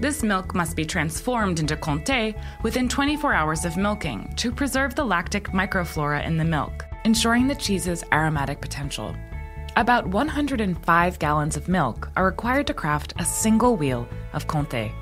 This 0.00 0.22
milk 0.22 0.54
must 0.54 0.76
be 0.76 0.84
transformed 0.84 1.58
into 1.58 1.76
Comté 1.76 2.40
within 2.62 2.88
24 2.88 3.32
hours 3.32 3.64
of 3.64 3.76
milking 3.76 4.32
to 4.36 4.52
preserve 4.52 4.94
the 4.94 5.04
lactic 5.04 5.48
microflora 5.48 6.24
in 6.24 6.36
the 6.36 6.44
milk, 6.44 6.84
ensuring 7.04 7.48
the 7.48 7.54
cheese's 7.54 8.04
aromatic 8.12 8.60
potential. 8.60 9.14
About 9.76 10.06
105 10.06 11.18
gallons 11.18 11.56
of 11.56 11.68
milk 11.68 12.10
are 12.16 12.26
required 12.26 12.68
to 12.68 12.74
craft 12.74 13.14
a 13.18 13.24
single 13.24 13.76
wheel 13.76 14.08
of 14.34 14.46
Comté. 14.46 14.92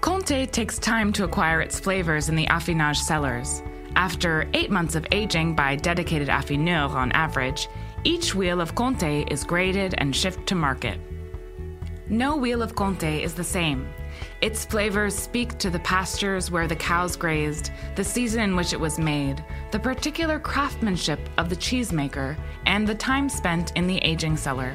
Comté 0.00 0.50
takes 0.50 0.78
time 0.78 1.12
to 1.12 1.24
acquire 1.24 1.60
its 1.60 1.78
flavors 1.78 2.30
in 2.30 2.36
the 2.36 2.46
affinage 2.46 2.96
cellars. 2.96 3.62
After 3.96 4.48
eight 4.54 4.70
months 4.70 4.94
of 4.94 5.06
aging 5.12 5.54
by 5.54 5.76
dedicated 5.76 6.28
affineurs 6.28 6.90
on 6.90 7.12
average, 7.12 7.68
each 8.04 8.34
wheel 8.34 8.60
of 8.60 8.74
Comté 8.74 9.30
is 9.30 9.44
graded 9.44 9.94
and 9.98 10.14
shipped 10.14 10.46
to 10.46 10.54
market. 10.54 10.98
No 12.08 12.36
wheel 12.36 12.62
of 12.62 12.74
Comté 12.74 13.22
is 13.22 13.34
the 13.34 13.44
same. 13.44 13.88
Its 14.40 14.64
flavors 14.64 15.14
speak 15.14 15.58
to 15.58 15.70
the 15.70 15.78
pastures 15.80 16.50
where 16.50 16.66
the 16.66 16.76
cows 16.76 17.14
grazed, 17.16 17.70
the 17.94 18.04
season 18.04 18.40
in 18.40 18.56
which 18.56 18.72
it 18.72 18.80
was 18.80 18.98
made, 18.98 19.44
the 19.70 19.78
particular 19.78 20.38
craftsmanship 20.38 21.20
of 21.36 21.48
the 21.48 21.56
cheesemaker, 21.56 22.36
and 22.66 22.86
the 22.86 22.94
time 22.94 23.28
spent 23.28 23.72
in 23.76 23.86
the 23.86 23.98
aging 23.98 24.36
cellar. 24.36 24.74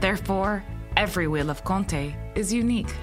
Therefore, 0.00 0.64
every 0.96 1.28
wheel 1.28 1.50
of 1.50 1.64
Comté 1.64 2.14
is 2.36 2.52
unique. 2.52 2.94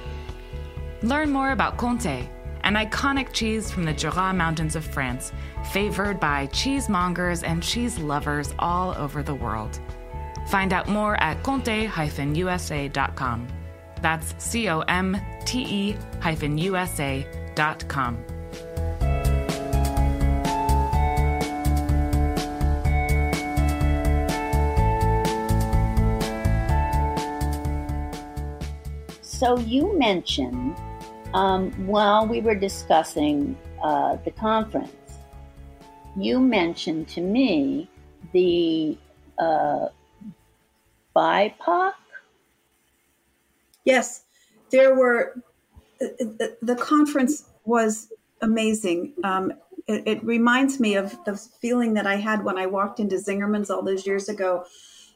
Learn 1.04 1.32
more 1.32 1.52
about 1.52 1.78
Comté 1.78 2.28
an 2.68 2.76
iconic 2.76 3.32
cheese 3.32 3.72
from 3.72 3.86
the 3.86 3.94
Jura 3.94 4.34
Mountains 4.34 4.76
of 4.76 4.84
France, 4.84 5.32
favored 5.72 6.20
by 6.20 6.48
cheesemongers 6.48 7.42
and 7.48 7.64
cheese 7.64 7.98
lovers 7.98 8.54
all 8.60 8.94
over 8.96 9.24
the 9.24 9.34
world. 9.34 9.80
Find 10.50 10.74
out 10.74 10.90
more 10.90 11.16
at 11.24 11.42
comte-usa.com. 11.44 11.88
That's 14.02 14.36
C 14.38 14.68
O 14.68 14.82
M 14.82 15.18
T 15.46 15.66
E 15.66 15.96
USA.com. 16.42 18.26
So 29.22 29.58
you 29.60 29.98
mentioned 29.98 30.76
um, 31.38 31.72
while 31.86 32.26
we 32.26 32.42
were 32.42 32.56
discussing 32.56 33.56
uh, 33.84 34.16
the 34.26 34.32
conference, 34.32 35.20
you 36.16 36.40
mentioned 36.40 37.08
to 37.10 37.22
me 37.22 37.88
the 38.34 38.98
uh, 39.38 39.90
BIPOC. 41.16 41.94
Yes, 43.86 44.24
there 44.72 44.96
were. 44.96 45.36
The, 46.00 46.58
the 46.62 46.76
conference 46.76 47.46
was 47.66 48.12
amazing. 48.42 49.14
Um, 49.24 49.54
it, 49.88 50.04
it, 50.08 50.24
reminds 50.24 50.80
me 50.80 50.96
of 50.96 51.24
the 51.26 51.36
feeling 51.36 51.94
that 51.96 52.08
I 52.08 52.16
had 52.16 52.44
when 52.44 52.58
I 52.58 52.66
walked 52.66 53.00
into 53.00 53.16
Zingerman's 53.16 53.70
all 53.70 53.84
those 53.84 54.08
years 54.08 54.28
ago. 54.28 54.66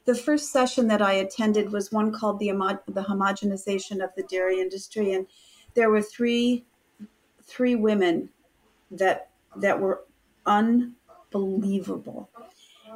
The 0.05 0.15
first 0.15 0.51
session 0.51 0.87
that 0.87 1.01
I 1.01 1.13
attended 1.13 1.71
was 1.71 1.91
one 1.91 2.11
called 2.11 2.39
the, 2.39 2.49
the 2.87 3.03
homogenization 3.03 4.03
of 4.03 4.09
the 4.15 4.23
dairy 4.23 4.59
industry, 4.59 5.13
and 5.13 5.27
there 5.73 5.89
were 5.89 6.01
three 6.01 6.65
three 7.43 7.75
women 7.75 8.29
that 8.91 9.29
that 9.57 9.79
were 9.79 10.01
unbelievable. 10.45 12.29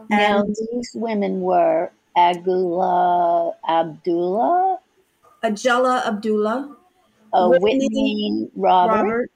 Now 0.10 0.44
these 0.44 0.92
women 0.94 1.42
were 1.42 1.92
Agula 2.18 3.54
Abdullah, 3.68 4.80
Agela 5.44 6.06
Abdullah, 6.06 6.76
uh, 7.34 7.50
Whitney, 7.50 7.88
Whitney 7.92 8.50
Roberts, 8.56 9.04
Roberts, 9.04 9.34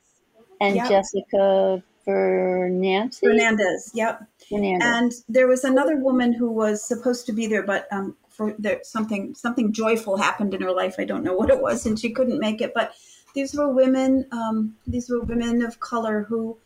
and 0.62 0.76
yep. 0.76 0.90
Jessica 0.90 1.84
Fernandez. 2.06 3.20
Fernandez, 3.20 3.92
yep. 3.94 4.24
Fernandez. 4.50 4.88
And 4.88 5.12
there 5.28 5.48
was 5.48 5.64
another 5.64 5.98
woman 5.98 6.34
who 6.34 6.50
was 6.50 6.84
supposed 6.84 7.26
to 7.28 7.34
be 7.34 7.48
there, 7.48 7.64
but 7.64 7.88
um, 7.92 8.16
for 8.30 8.56
there, 8.58 8.80
something 8.84 9.36
something 9.36 9.72
joyful 9.74 10.18
happened 10.18 10.54
in 10.54 10.62
her 10.62 10.72
life. 10.72 10.96
I 10.98 11.06
don't 11.06 11.24
know 11.24 11.34
what 11.40 11.50
it 11.50 11.62
was, 11.62 11.86
and 11.86 12.00
she 12.00 12.12
couldn't 12.12 12.40
make 12.40 12.62
it. 12.62 12.74
But 12.74 12.94
these 13.34 13.54
were 13.54 13.70
women. 13.70 14.26
Um, 14.32 14.76
these 14.88 15.10
were 15.10 15.22
women 15.22 15.62
of 15.62 15.80
color 15.80 16.24
who 16.24 16.58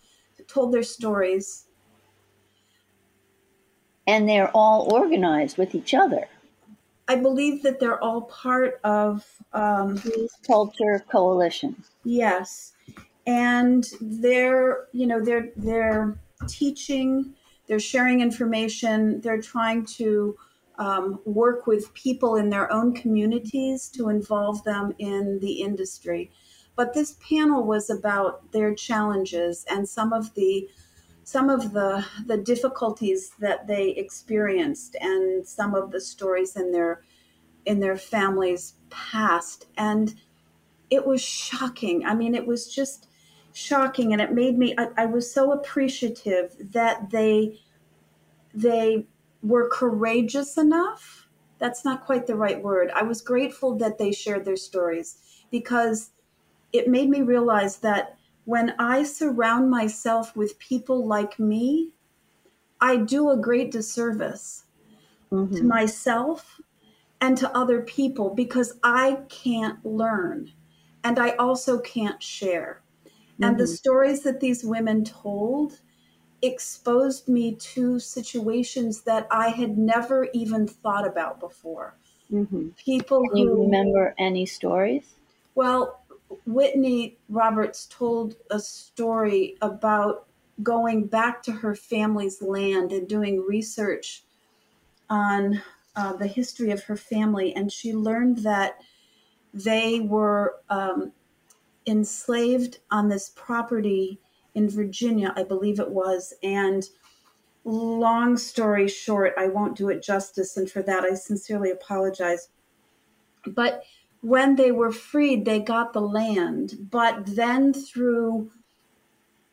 told 0.47 0.73
their 0.73 0.83
stories, 0.83 1.65
and 4.07 4.27
they're 4.27 4.51
all 4.51 4.93
organized 4.93 5.57
with 5.57 5.75
each 5.75 5.93
other. 5.93 6.27
I 7.07 7.15
believe 7.17 7.63
that 7.63 7.79
they're 7.79 8.01
all 8.01 8.21
part 8.21 8.79
of 8.83 9.25
um, 9.51 10.01
Culture 10.47 11.03
Coalition. 11.11 11.83
Yes, 12.03 12.73
and 13.27 13.85
they're 13.99 14.87
you 14.93 15.07
know 15.07 15.23
they're 15.23 15.49
they're 15.55 16.17
teaching, 16.47 17.33
they're 17.67 17.79
sharing 17.79 18.21
information, 18.21 19.21
they're 19.21 19.41
trying 19.41 19.85
to 19.85 20.37
um, 20.77 21.19
work 21.25 21.67
with 21.67 21.93
people 21.93 22.35
in 22.35 22.49
their 22.49 22.71
own 22.71 22.93
communities 22.93 23.89
to 23.89 24.09
involve 24.09 24.63
them 24.63 24.93
in 24.97 25.39
the 25.39 25.61
industry. 25.61 26.31
But 26.75 26.93
this 26.93 27.17
panel 27.27 27.63
was 27.63 27.89
about 27.89 28.51
their 28.51 28.73
challenges 28.73 29.65
and 29.69 29.87
some 29.87 30.13
of 30.13 30.33
the 30.33 30.69
some 31.23 31.49
of 31.49 31.71
the 31.71 32.05
the 32.25 32.37
difficulties 32.37 33.31
that 33.39 33.67
they 33.67 33.89
experienced 33.89 34.95
and 34.99 35.47
some 35.47 35.73
of 35.75 35.91
the 35.91 36.01
stories 36.01 36.55
in 36.55 36.71
their 36.71 37.01
in 37.65 37.79
their 37.79 37.97
families 37.97 38.73
past. 38.89 39.67
And 39.77 40.15
it 40.89 41.05
was 41.05 41.21
shocking. 41.21 42.05
I 42.05 42.15
mean 42.15 42.35
it 42.35 42.45
was 42.45 42.73
just 42.73 43.07
shocking. 43.53 44.11
And 44.11 44.21
it 44.21 44.33
made 44.33 44.57
me 44.57 44.75
I, 44.77 44.87
I, 44.97 45.05
was 45.05 45.31
so 45.31 45.51
appreciative 45.51 46.55
that 46.71 47.11
they 47.11 47.59
they 48.53 49.05
were 49.41 49.69
courageous 49.69 50.57
enough. 50.57 51.27
That's 51.59 51.85
not 51.85 52.05
quite 52.05 52.27
the 52.27 52.35
right 52.35 52.61
word. 52.61 52.91
I 52.93 53.03
was 53.03 53.21
grateful 53.21 53.77
that 53.77 53.97
they 53.97 54.11
shared 54.11 54.43
their 54.43 54.57
stories 54.57 55.17
because 55.51 56.11
it 56.73 56.87
made 56.87 57.09
me 57.09 57.21
realize 57.21 57.77
that 57.77 58.17
when 58.45 58.73
I 58.77 59.03
surround 59.03 59.69
myself 59.69 60.35
with 60.35 60.59
people 60.59 61.05
like 61.05 61.39
me, 61.39 61.91
I 62.81 62.97
do 62.97 63.29
a 63.29 63.37
great 63.37 63.71
disservice 63.71 64.65
mm-hmm. 65.31 65.55
to 65.55 65.63
myself 65.63 66.59
and 67.21 67.37
to 67.37 67.57
other 67.57 67.81
people 67.81 68.33
because 68.33 68.77
I 68.83 69.19
can't 69.29 69.83
learn 69.85 70.51
and 71.05 71.19
I 71.19 71.31
also 71.31 71.79
can't 71.79 72.21
share. 72.21 72.81
Mm-hmm. 73.05 73.43
And 73.43 73.57
the 73.57 73.63
mm-hmm. 73.63 73.73
stories 73.73 74.21
that 74.23 74.41
these 74.41 74.63
women 74.63 75.05
told 75.05 75.79
exposed 76.41 77.29
me 77.29 77.55
to 77.55 77.99
situations 77.99 79.01
that 79.01 79.27
I 79.31 79.47
had 79.47 79.77
never 79.77 80.27
even 80.33 80.67
thought 80.67 81.07
about 81.07 81.39
before. 81.39 81.95
Mm-hmm. 82.31 82.69
People 82.83 83.21
Can 83.29 83.37
you 83.37 83.63
remember 83.63 84.13
any 84.17 84.45
stories? 84.45 85.15
Well, 85.55 86.02
Whitney 86.45 87.17
Roberts 87.29 87.87
told 87.89 88.35
a 88.51 88.59
story 88.59 89.55
about 89.61 90.27
going 90.61 91.07
back 91.07 91.41
to 91.43 91.51
her 91.51 91.75
family's 91.75 92.41
land 92.41 92.91
and 92.91 93.07
doing 93.07 93.45
research 93.47 94.23
on 95.09 95.61
uh, 95.95 96.13
the 96.13 96.27
history 96.27 96.71
of 96.71 96.83
her 96.83 96.95
family. 96.95 97.55
And 97.55 97.71
she 97.71 97.93
learned 97.93 98.39
that 98.39 98.79
they 99.53 99.99
were 99.99 100.55
um, 100.69 101.11
enslaved 101.85 102.79
on 102.91 103.09
this 103.09 103.31
property 103.35 104.19
in 104.55 104.69
Virginia, 104.69 105.33
I 105.35 105.43
believe 105.43 105.79
it 105.79 105.89
was. 105.89 106.33
And 106.43 106.87
long 107.63 108.37
story 108.37 108.87
short, 108.87 109.33
I 109.37 109.47
won't 109.47 109.77
do 109.77 109.89
it 109.89 110.03
justice. 110.03 110.57
And 110.57 110.69
for 110.69 110.81
that, 110.83 111.03
I 111.03 111.13
sincerely 111.13 111.71
apologize. 111.71 112.49
But 113.47 113.83
when 114.23 114.55
they 114.55 114.71
were 114.71 114.91
freed, 114.91 115.43
they 115.43 115.59
got 115.59 115.91
the 115.91 116.01
land, 116.01 116.87
but 116.89 117.25
then 117.25 117.73
through 117.73 118.49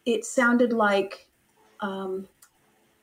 it 0.06 0.24
sounded 0.24 0.72
like 0.72 1.28
um, 1.80 2.28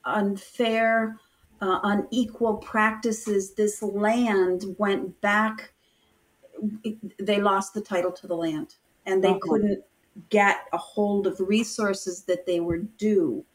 unfair, 0.06 1.20
uh, 1.60 1.80
unequal 1.84 2.56
practices, 2.56 3.54
this 3.54 3.84
land 3.84 4.64
went 4.78 5.20
back. 5.20 5.74
They 7.20 7.42
lost 7.42 7.74
the 7.74 7.82
title 7.82 8.14
to 8.14 8.28
the 8.28 8.36
land 8.36 8.76
and 9.06 9.22
they 9.22 9.32
uh-huh. 9.32 9.40
couldn't 9.42 9.84
get 10.30 10.60
a 10.72 10.78
hold 10.78 11.28
of 11.28 11.38
resources 11.42 12.24
that 12.24 12.46
they 12.46 12.62
were 12.62 12.78
due 12.78 13.46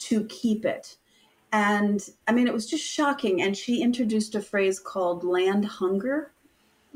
to 0.00 0.24
keep 0.26 0.66
it. 0.66 0.98
And 1.52 2.06
I 2.26 2.32
mean, 2.32 2.46
it 2.46 2.52
was 2.52 2.68
just 2.68 2.84
shocking. 2.84 3.40
And 3.40 3.56
she 3.56 3.80
introduced 3.80 4.34
a 4.34 4.42
phrase 4.42 4.78
called 4.78 5.24
land 5.24 5.64
hunger 5.64 6.32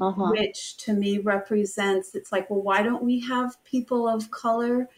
uh-huh. 0.03 0.31
which 0.31 0.77
to 0.79 0.93
me 0.93 1.19
represents 1.19 2.15
it's 2.15 2.33
like 2.33 2.51
well 2.51 2.61
why 2.61 2.83
don't 2.83 3.03
we 3.03 3.21
have 3.21 3.63
people 3.65 4.09
of 4.09 4.31
color 4.31 4.89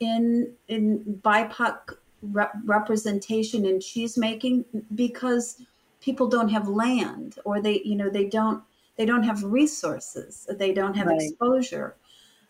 in 0.00 0.52
in 0.66 1.20
bipoc 1.22 1.94
rep- 2.22 2.54
representation 2.64 3.64
in 3.64 3.80
cheese 3.80 4.18
making 4.18 4.64
because 4.94 5.62
people 6.00 6.26
don't 6.26 6.48
have 6.48 6.68
land 6.68 7.38
or 7.44 7.60
they 7.60 7.80
you 7.84 7.94
know 7.94 8.10
they 8.10 8.24
don't 8.24 8.62
they 8.96 9.06
don't 9.06 9.22
have 9.22 9.44
resources 9.44 10.48
they 10.58 10.72
don't 10.72 10.94
have 10.94 11.06
right. 11.06 11.20
exposure 11.20 11.94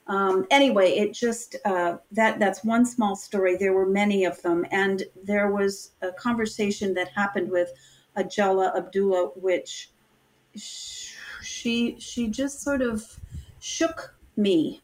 um, 0.07 0.47
anyway 0.51 0.93
it 0.93 1.13
just 1.13 1.57
uh, 1.67 1.99
that 2.11 2.39
that's 2.39 2.65
one 2.65 2.87
small 2.87 3.15
story 3.17 3.57
there 3.57 3.75
were 3.75 3.87
many 3.87 4.25
of 4.25 4.41
them 4.43 4.65
and 4.71 5.05
there 5.25 5.51
was 5.51 5.93
a 6.01 6.11
conversation 6.13 6.95
that 6.95 7.09
happened 7.09 7.51
with 7.51 7.71
Agela 8.17 8.75
Abdullah 8.75 9.27
which 9.35 9.91
she 10.57 10.98
she 11.59 11.97
she 11.99 12.29
just 12.29 12.63
sort 12.63 12.83
of 12.83 13.19
shook 13.61 14.15
me. 14.37 14.83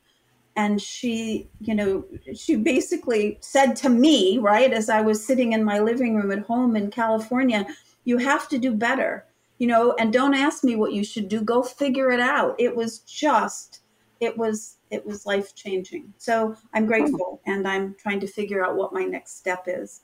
And 0.56 0.80
she 0.80 1.48
you 1.60 1.74
know 1.74 2.04
she 2.34 2.54
basically 2.56 3.38
said 3.40 3.74
to 3.74 3.88
me 3.88 4.38
right 4.38 4.72
as 4.72 4.88
i 4.88 5.00
was 5.00 5.26
sitting 5.26 5.52
in 5.52 5.64
my 5.64 5.80
living 5.80 6.14
room 6.14 6.30
at 6.30 6.46
home 6.46 6.76
in 6.76 6.92
california 6.92 7.66
you 8.04 8.18
have 8.18 8.48
to 8.50 8.58
do 8.58 8.72
better 8.72 9.24
you 9.58 9.66
know 9.66 9.96
and 9.98 10.12
don't 10.12 10.34
ask 10.34 10.62
me 10.62 10.76
what 10.76 10.92
you 10.92 11.02
should 11.02 11.28
do. 11.28 11.40
Go 11.40 11.62
figure 11.62 12.10
it 12.12 12.20
out. 12.20 12.54
It 12.58 12.74
was 12.76 13.00
just 13.00 13.80
it 14.20 14.38
was 14.38 14.76
it 14.90 15.04
was 15.04 15.26
life 15.26 15.56
changing 15.56 16.14
so 16.18 16.56
i'm 16.72 16.86
grateful 16.86 17.40
and 17.46 17.66
i'm 17.66 17.96
trying 17.98 18.20
to 18.20 18.28
figure 18.28 18.64
out 18.64 18.76
what 18.76 18.92
my 18.92 19.04
next 19.04 19.36
step 19.36 19.64
is. 19.66 20.02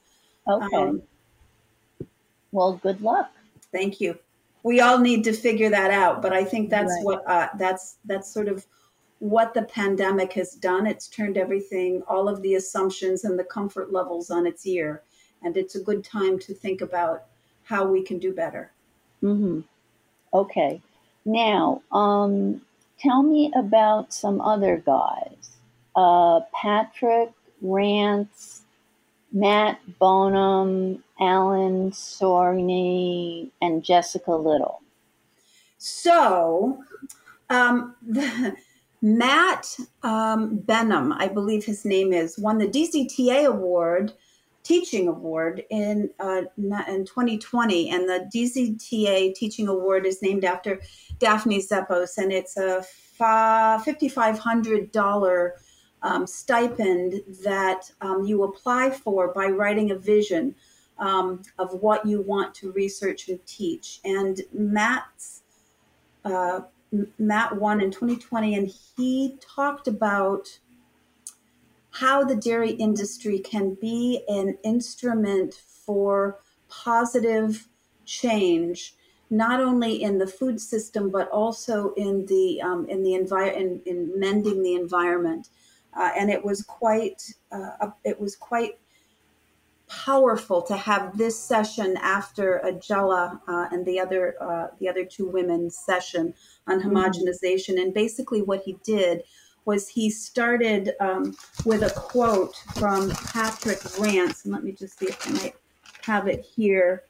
Okay. 0.48 0.76
Um, 0.76 1.02
well 2.50 2.72
good 2.82 3.00
luck. 3.00 3.30
Thank 3.72 4.00
you 4.00 4.18
we 4.62 4.80
all 4.80 4.98
need 4.98 5.24
to 5.24 5.32
figure 5.32 5.70
that 5.70 5.90
out 5.90 6.20
but 6.20 6.32
i 6.32 6.44
think 6.44 6.70
that's 6.70 6.92
right. 6.92 7.04
what 7.04 7.22
uh, 7.26 7.48
that's 7.56 7.96
that's 8.04 8.32
sort 8.32 8.48
of 8.48 8.66
what 9.20 9.52
the 9.52 9.62
pandemic 9.62 10.32
has 10.32 10.54
done. 10.54 10.86
It's 10.86 11.06
turned 11.06 11.36
everything, 11.36 12.02
all 12.08 12.28
of 12.28 12.42
the 12.42 12.54
assumptions 12.54 13.24
and 13.24 13.38
the 13.38 13.44
comfort 13.44 13.92
levels 13.92 14.30
on 14.30 14.46
its 14.46 14.66
ear. 14.66 15.02
And 15.42 15.56
it's 15.56 15.76
a 15.76 15.82
good 15.82 16.02
time 16.02 16.38
to 16.40 16.54
think 16.54 16.80
about 16.80 17.24
how 17.62 17.86
we 17.86 18.02
can 18.02 18.18
do 18.18 18.32
better. 18.32 18.72
Mm-hmm. 19.22 19.60
Okay. 20.32 20.80
Now, 21.26 21.82
um, 21.92 22.62
tell 22.98 23.22
me 23.22 23.52
about 23.54 24.12
some 24.12 24.40
other 24.40 24.82
guys. 24.84 25.56
Uh, 25.94 26.40
Patrick 26.54 27.30
Rance, 27.60 28.59
Matt 29.32 29.80
Bonham, 29.98 31.02
Alan 31.20 31.92
Sorney, 31.92 33.50
and 33.62 33.82
Jessica 33.82 34.32
Little. 34.32 34.82
So, 35.78 36.82
um, 37.48 37.94
the, 38.06 38.54
Matt 39.02 39.78
um, 40.02 40.58
Benham, 40.58 41.14
I 41.14 41.28
believe 41.28 41.64
his 41.64 41.86
name 41.86 42.12
is, 42.12 42.38
won 42.38 42.58
the 42.58 42.66
DZTA 42.66 43.46
award, 43.46 44.12
teaching 44.62 45.08
award 45.08 45.64
in 45.70 46.10
uh, 46.20 46.42
in 46.58 47.06
2020, 47.06 47.88
and 47.90 48.06
the 48.06 48.28
DZTA 48.34 49.34
teaching 49.34 49.68
award 49.68 50.04
is 50.04 50.20
named 50.20 50.44
after 50.44 50.82
Daphne 51.18 51.62
Zepos, 51.62 52.18
and 52.18 52.30
it's 52.30 52.58
a 52.58 52.84
$5,500 53.18 55.50
um, 56.02 56.26
stipend 56.26 57.22
that 57.42 57.90
um, 58.00 58.24
you 58.24 58.42
apply 58.44 58.90
for 58.90 59.28
by 59.28 59.46
writing 59.46 59.90
a 59.90 59.96
vision 59.96 60.54
um, 60.98 61.42
of 61.58 61.72
what 61.74 62.04
you 62.06 62.20
want 62.20 62.54
to 62.56 62.72
research 62.72 63.28
and 63.28 63.44
teach. 63.46 64.00
And 64.04 64.40
Matt's 64.52 65.42
uh, 66.24 66.60
Matt 67.18 67.56
won 67.56 67.80
in 67.80 67.90
2020, 67.90 68.54
and 68.54 68.68
he 68.68 69.36
talked 69.40 69.86
about 69.86 70.58
how 71.90 72.24
the 72.24 72.36
dairy 72.36 72.70
industry 72.72 73.38
can 73.38 73.74
be 73.74 74.24
an 74.28 74.56
instrument 74.64 75.54
for 75.54 76.38
positive 76.68 77.68
change, 78.04 78.94
not 79.28 79.60
only 79.60 80.02
in 80.02 80.18
the 80.18 80.26
food 80.26 80.60
system 80.60 81.10
but 81.10 81.28
also 81.30 81.92
in 81.94 82.26
the 82.26 82.60
um, 82.62 82.88
in 82.88 83.02
the 83.02 83.10
envi- 83.10 83.56
in, 83.56 83.80
in 83.86 84.18
mending 84.18 84.62
the 84.62 84.74
environment. 84.74 85.48
Uh, 85.94 86.10
and 86.16 86.30
it 86.30 86.44
was 86.44 86.62
quite 86.62 87.34
uh, 87.52 87.90
it 88.04 88.20
was 88.20 88.36
quite 88.36 88.78
powerful 89.90 90.62
to 90.62 90.76
have 90.76 91.18
this 91.18 91.36
session 91.38 91.96
after 92.00 92.62
Agela 92.64 93.40
uh, 93.48 93.66
and 93.72 93.84
the 93.84 93.98
other 93.98 94.36
uh, 94.40 94.68
the 94.78 94.88
other 94.88 95.04
two 95.04 95.26
women's 95.26 95.76
session 95.76 96.32
on 96.66 96.80
homogenization. 96.80 97.80
And 97.80 97.92
basically, 97.92 98.42
what 98.42 98.62
he 98.62 98.78
did 98.84 99.24
was 99.64 99.88
he 99.88 100.08
started 100.08 100.92
um, 101.00 101.36
with 101.64 101.82
a 101.82 101.90
quote 101.90 102.56
from 102.76 103.10
Patrick 103.10 103.80
Rance, 103.98 104.44
and 104.44 104.54
let 104.54 104.64
me 104.64 104.72
just 104.72 104.98
see 104.98 105.06
if 105.06 105.28
I 105.28 105.32
might 105.32 105.54
have 106.04 106.28
it 106.28 106.44
here. 106.44 107.02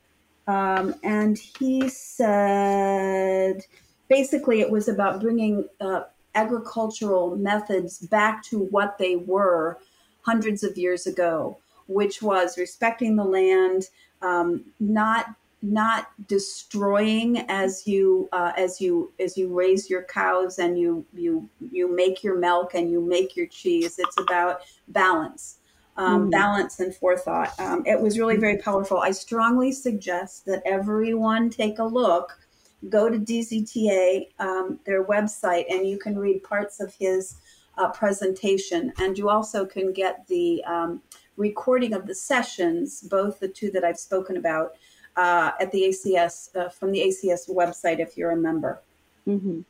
Um, 0.46 0.94
and 1.04 1.38
he 1.38 1.88
said, 1.88 3.62
basically, 4.08 4.60
it 4.60 4.70
was 4.70 4.88
about 4.88 5.20
bringing 5.20 5.68
uh, 5.80 6.02
agricultural 6.34 7.36
methods 7.36 7.98
back 7.98 8.42
to 8.44 8.58
what 8.58 8.98
they 8.98 9.16
were 9.16 9.78
hundreds 10.22 10.62
of 10.62 10.76
years 10.76 11.06
ago, 11.06 11.58
which 11.86 12.22
was 12.22 12.58
respecting 12.58 13.16
the 13.16 13.24
land, 13.24 13.88
um, 14.22 14.64
not 14.78 15.34
not 15.62 16.08
destroying 16.26 17.38
as 17.50 17.86
you 17.86 18.28
uh, 18.32 18.52
as 18.56 18.80
you 18.80 19.12
as 19.20 19.36
you 19.36 19.54
raise 19.54 19.90
your 19.90 20.04
cows 20.04 20.58
and 20.58 20.78
you 20.78 21.04
you 21.12 21.48
you 21.70 21.94
make 21.94 22.24
your 22.24 22.38
milk 22.38 22.74
and 22.74 22.90
you 22.90 23.00
make 23.00 23.36
your 23.36 23.46
cheese. 23.46 23.98
It's 23.98 24.18
about 24.18 24.60
balance. 24.88 25.56
Um, 25.96 26.28
Mhm. 26.28 26.30
balance 26.30 26.80
and 26.80 26.94
forethought. 26.94 27.52
Um, 27.58 27.82
it 27.84 28.00
was 28.00 28.18
really 28.18 28.36
very 28.38 28.56
powerful. 28.56 28.98
I 28.98 29.10
strongly 29.10 29.70
suggest 29.72 30.46
that 30.46 30.62
everyone 30.64 31.50
take 31.50 31.78
a 31.78 31.84
look 31.84 32.39
go 32.88 33.08
to 33.08 33.18
DZTA, 33.18 34.28
um, 34.38 34.80
their 34.86 35.04
website, 35.04 35.64
and 35.70 35.86
you 35.86 35.98
can 35.98 36.18
read 36.18 36.42
parts 36.42 36.80
of 36.80 36.94
his 36.94 37.36
uh, 37.78 37.90
presentation. 37.90 38.92
And 38.98 39.16
you 39.16 39.28
also 39.28 39.66
can 39.66 39.92
get 39.92 40.26
the 40.26 40.64
um, 40.64 41.02
recording 41.36 41.94
of 41.94 42.06
the 42.06 42.14
sessions, 42.14 43.02
both 43.02 43.40
the 43.40 43.48
two 43.48 43.70
that 43.72 43.84
I've 43.84 43.98
spoken 43.98 44.36
about, 44.36 44.76
uh, 45.16 45.52
at 45.60 45.70
the 45.72 45.82
ACS 45.82 46.56
uh, 46.56 46.68
from 46.68 46.92
the 46.92 47.00
ACS 47.00 47.48
website 47.50 47.98
if 47.98 48.16
you're 48.16 48.30
a 48.30 48.36
member. 48.36 48.80
Mm-hmm. 49.26 49.60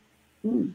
Mm. 0.46 0.74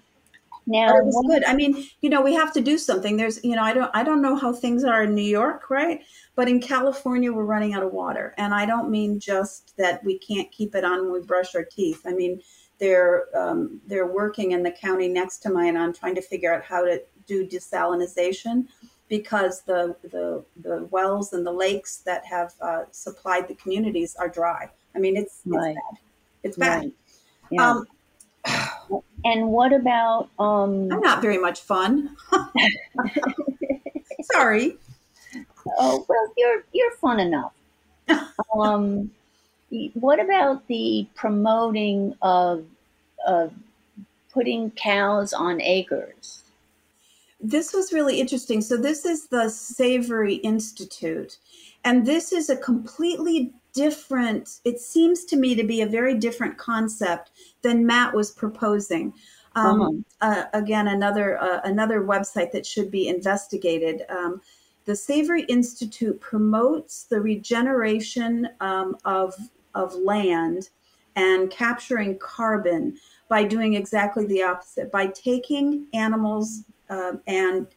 Now, 0.67 0.97
it 0.97 1.05
was 1.05 1.23
good. 1.27 1.43
I 1.45 1.53
mean, 1.53 1.87
you 2.01 2.09
know, 2.09 2.21
we 2.21 2.33
have 2.33 2.51
to 2.53 2.61
do 2.61 2.77
something. 2.77 3.17
There's, 3.17 3.43
you 3.43 3.55
know, 3.55 3.61
I 3.61 3.73
don't, 3.73 3.91
I 3.93 4.03
don't 4.03 4.21
know 4.21 4.35
how 4.35 4.51
things 4.51 4.83
are 4.83 5.03
in 5.03 5.13
New 5.13 5.21
York, 5.21 5.69
right? 5.69 6.01
But 6.35 6.49
in 6.49 6.59
California, 6.59 7.31
we're 7.31 7.45
running 7.45 7.73
out 7.73 7.83
of 7.83 7.93
water, 7.93 8.33
and 8.37 8.53
I 8.53 8.65
don't 8.65 8.89
mean 8.89 9.19
just 9.19 9.77
that 9.77 10.03
we 10.03 10.17
can't 10.17 10.51
keep 10.51 10.73
it 10.75 10.83
on 10.83 11.03
when 11.03 11.11
we 11.11 11.21
brush 11.21 11.55
our 11.55 11.63
teeth. 11.63 12.01
I 12.05 12.13
mean, 12.13 12.41
they're, 12.79 13.25
um, 13.37 13.79
they're 13.85 14.07
working 14.07 14.51
in 14.51 14.63
the 14.63 14.71
county 14.71 15.07
next 15.07 15.39
to 15.39 15.49
mine 15.49 15.77
on 15.77 15.93
trying 15.93 16.15
to 16.15 16.21
figure 16.21 16.53
out 16.53 16.63
how 16.63 16.83
to 16.83 17.01
do 17.27 17.47
desalinization 17.47 18.67
because 19.07 19.61
the 19.61 19.95
the 20.03 20.43
the 20.61 20.85
wells 20.85 21.33
and 21.33 21.45
the 21.45 21.51
lakes 21.51 21.97
that 21.97 22.25
have 22.25 22.53
uh, 22.61 22.83
supplied 22.91 23.47
the 23.47 23.55
communities 23.55 24.15
are 24.15 24.27
dry. 24.27 24.69
I 24.95 24.99
mean, 24.99 25.15
it's 25.15 25.41
it's 25.45 25.55
bad. 25.55 25.75
It's 26.43 26.57
bad. 26.57 26.83
Right. 26.83 26.93
Yeah. 27.51 27.71
Um, 27.71 27.85
and 29.25 29.49
what 29.49 29.73
about 29.73 30.29
um? 30.39 30.91
I'm 30.91 31.01
not 31.01 31.21
very 31.21 31.39
much 31.39 31.61
fun. 31.61 32.15
Sorry. 34.33 34.77
Oh 35.77 36.05
well, 36.07 36.33
you're 36.37 36.63
you're 36.71 36.95
fun 36.97 37.19
enough. 37.19 37.53
um, 38.55 39.11
what 39.95 40.19
about 40.19 40.67
the 40.67 41.07
promoting 41.15 42.13
of 42.21 42.65
of 43.25 43.51
putting 44.31 44.69
cows 44.71 45.33
on 45.33 45.59
acres? 45.59 46.43
This 47.41 47.73
was 47.73 47.91
really 47.91 48.21
interesting. 48.21 48.61
So, 48.61 48.77
this 48.77 49.05
is 49.05 49.27
the 49.27 49.49
Savory 49.49 50.35
Institute, 50.35 51.37
and 51.83 52.05
this 52.05 52.31
is 52.31 52.49
a 52.49 52.57
completely 52.57 53.51
different, 53.75 54.59
it 54.63 54.79
seems 54.79 55.25
to 55.25 55.35
me 55.35 55.55
to 55.55 55.63
be 55.63 55.81
a 55.81 55.87
very 55.87 56.15
different 56.15 56.57
concept 56.57 57.31
than 57.61 57.85
Matt 57.85 58.13
was 58.13 58.31
proposing. 58.31 59.13
Um, 59.55 60.03
uh, 60.19 60.45
again, 60.53 60.87
another 60.89 61.41
uh, 61.41 61.61
another 61.63 62.01
website 62.01 62.51
that 62.51 62.65
should 62.65 62.91
be 62.91 63.07
investigated. 63.07 64.03
Um, 64.09 64.41
the 64.85 64.95
Savory 64.95 65.43
Institute 65.43 66.19
promotes 66.19 67.03
the 67.03 67.21
regeneration 67.21 68.49
um, 68.59 68.97
of 69.05 69.33
of 69.73 69.93
land 69.95 70.69
and 71.15 71.49
capturing 71.49 72.17
carbon 72.19 72.97
by 73.29 73.43
doing 73.43 73.75
exactly 73.75 74.25
the 74.25 74.43
opposite 74.43 74.91
by 74.91 75.07
taking 75.07 75.87
animals 75.93 76.63
um, 76.89 77.21
and 77.27 77.67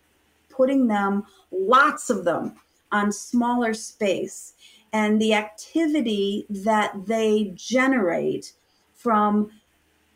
putting 0.50 0.88
them, 0.88 1.24
lots 1.52 2.10
of 2.10 2.24
them, 2.24 2.56
on 2.90 3.12
smaller 3.12 3.72
space. 3.72 4.54
And 4.92 5.20
the 5.20 5.34
activity 5.34 6.46
that 6.48 7.06
they 7.06 7.52
generate 7.54 8.52
from 8.94 9.50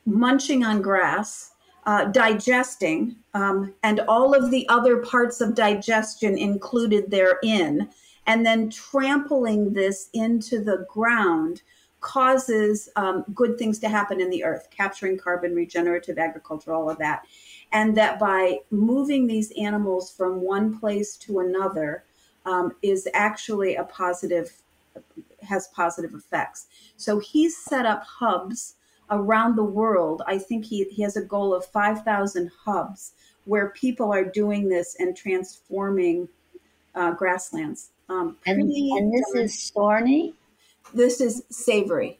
munching 0.07 0.65
on 0.65 0.83
grass, 0.83 1.53
uh, 1.87 2.07
digesting, 2.07 3.17
um, 3.35 3.75
and 3.83 4.01
all 4.01 4.35
of 4.35 4.51
the 4.51 4.69
other 4.69 4.99
parts 4.99 5.41
of 5.41 5.55
digestion 5.55 6.37
included 6.37 7.11
therein, 7.11 7.91
and 8.27 8.47
then 8.47 8.71
trampling 8.71 9.73
this 9.73 10.09
into 10.13 10.63
the 10.63 10.87
ground 10.89 11.63
causes 12.01 12.89
um, 12.97 13.25
good 13.33 13.57
things 13.57 13.79
to 13.79 13.89
happen 13.89 14.21
in 14.21 14.29
the 14.29 14.45
earth, 14.45 14.69
capturing 14.71 15.17
carbon, 15.17 15.55
regenerative 15.55 16.19
agriculture, 16.19 16.73
all 16.73 16.91
of 16.91 16.99
that. 16.99 17.25
And 17.73 17.97
that 17.97 18.19
by 18.19 18.59
moving 18.71 19.27
these 19.27 19.53
animals 19.53 20.15
from 20.15 20.41
one 20.41 20.79
place 20.79 21.17
to 21.19 21.39
another 21.39 22.05
um, 22.47 22.75
is 22.83 23.09
actually 23.15 23.77
a 23.77 23.85
positive, 23.85 24.53
has 25.43 25.69
positive 25.69 26.15
effects. 26.15 26.67
So 26.97 27.19
he's 27.19 27.57
set 27.57 27.87
up 27.87 28.05
hubs 28.05 28.75
around 29.11 29.57
the 29.57 29.65
world. 29.65 30.23
I 30.27 30.39
think 30.39 30.65
he, 30.65 30.85
he 30.85 31.03
has 31.03 31.17
a 31.17 31.23
goal 31.23 31.55
of 31.55 31.65
5,000 31.67 32.51
hubs 32.65 33.13
where 33.45 33.71
people 33.71 34.13
are 34.13 34.25
doing 34.25 34.69
this 34.69 34.97
and 34.99 35.17
transforming 35.17 36.29
uh, 36.95 37.13
grasslands. 37.13 37.91
Um, 38.09 38.37
And 38.47 38.61
and 38.61 39.13
this 39.13 39.35
is 39.35 39.59
Storny. 39.59 40.35
this 40.95 41.21
is 41.21 41.43
Savory. 41.51 42.19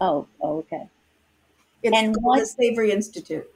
Oh, 0.00 0.26
oh, 0.40 0.58
okay. 0.58 0.88
It's 1.82 1.96
And 1.96 2.16
what- 2.20 2.40
the 2.40 2.46
Savory 2.46 2.92
Institute. 2.92 3.48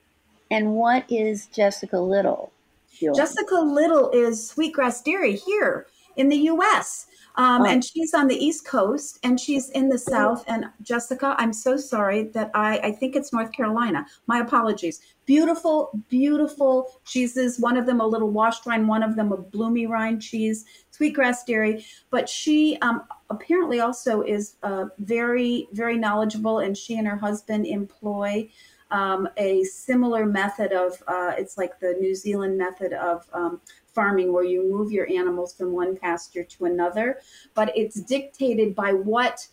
And 0.51 0.75
what 0.75 1.05
is 1.11 1.47
Jessica 1.47 1.99
Little? 1.99 2.53
doing? 2.91 3.15
Jessica 3.15 3.57
Little 3.57 4.11
is 4.11 4.47
Sweetgrass 4.49 5.03
Dairy 5.03 5.37
here 5.37 5.87
in 6.17 6.29
the 6.29 6.37
U.S. 6.37 7.07
Um, 7.37 7.63
Oh. 7.63 7.67
And 7.67 7.85
she's 7.85 8.15
on 8.15 8.29
the 8.29 8.37
East 8.37 8.67
Coast 8.67 9.19
and 9.23 9.39
she's 9.39 9.71
in 9.71 9.89
the 9.89 9.99
South. 9.99 10.45
And 10.47 10.67
Jessica, 10.83 11.35
I'm 11.39 11.53
so 11.53 11.77
sorry 11.77 12.25
that 12.35 12.51
I, 12.55 12.79
I 12.79 12.93
think 12.93 13.17
it's 13.17 13.33
North 13.33 13.53
Carolina. 13.53 14.07
My 14.27 14.39
apologies. 14.39 15.01
Beautiful, 15.27 15.91
beautiful 16.09 17.01
cheeses. 17.05 17.59
One 17.59 17.77
of 17.77 17.87
them 17.87 18.01
a 18.01 18.07
little 18.07 18.31
washed 18.31 18.67
rind, 18.67 18.87
one 18.87 19.03
of 19.03 19.17
them 19.17 19.33
a 19.33 19.37
bloomy 19.37 19.87
rind 19.87 20.21
cheese, 20.21 20.65
sweetgrass 20.91 21.45
dairy. 21.45 21.85
But 22.11 22.29
she 22.29 22.77
um, 22.83 23.03
apparently 23.31 23.81
also 23.81 24.23
is 24.23 24.57
uh, 24.63 24.87
very, 24.99 25.69
very 25.73 25.97
knowledgeable, 25.97 26.59
and 26.59 26.77
she 26.77 26.99
and 26.99 27.09
her 27.09 27.17
husband 27.17 27.67
employ 27.67 28.51
um, 28.91 29.29
a 29.39 29.65
similar 29.65 30.27
method 30.27 30.73
of 30.73 31.03
uh, 31.09 31.33
it's 31.37 31.57
like 31.57 31.81
the 31.81 31.97
New 32.01 32.15
Zealand 32.15 32.59
method 32.59 32.93
of 32.93 33.27
um, 33.33 33.61
farming 33.95 34.33
where 34.33 34.45
you 34.45 34.71
move 34.71 34.93
your 34.93 35.11
animals 35.11 35.55
from 35.55 35.73
one 35.73 35.97
pasture 35.97 36.45
to 36.45 36.65
another, 36.67 37.21
but 37.55 37.77
it's 37.77 38.01
dictated 38.01 38.75
by 38.75 38.93
what 38.93 39.47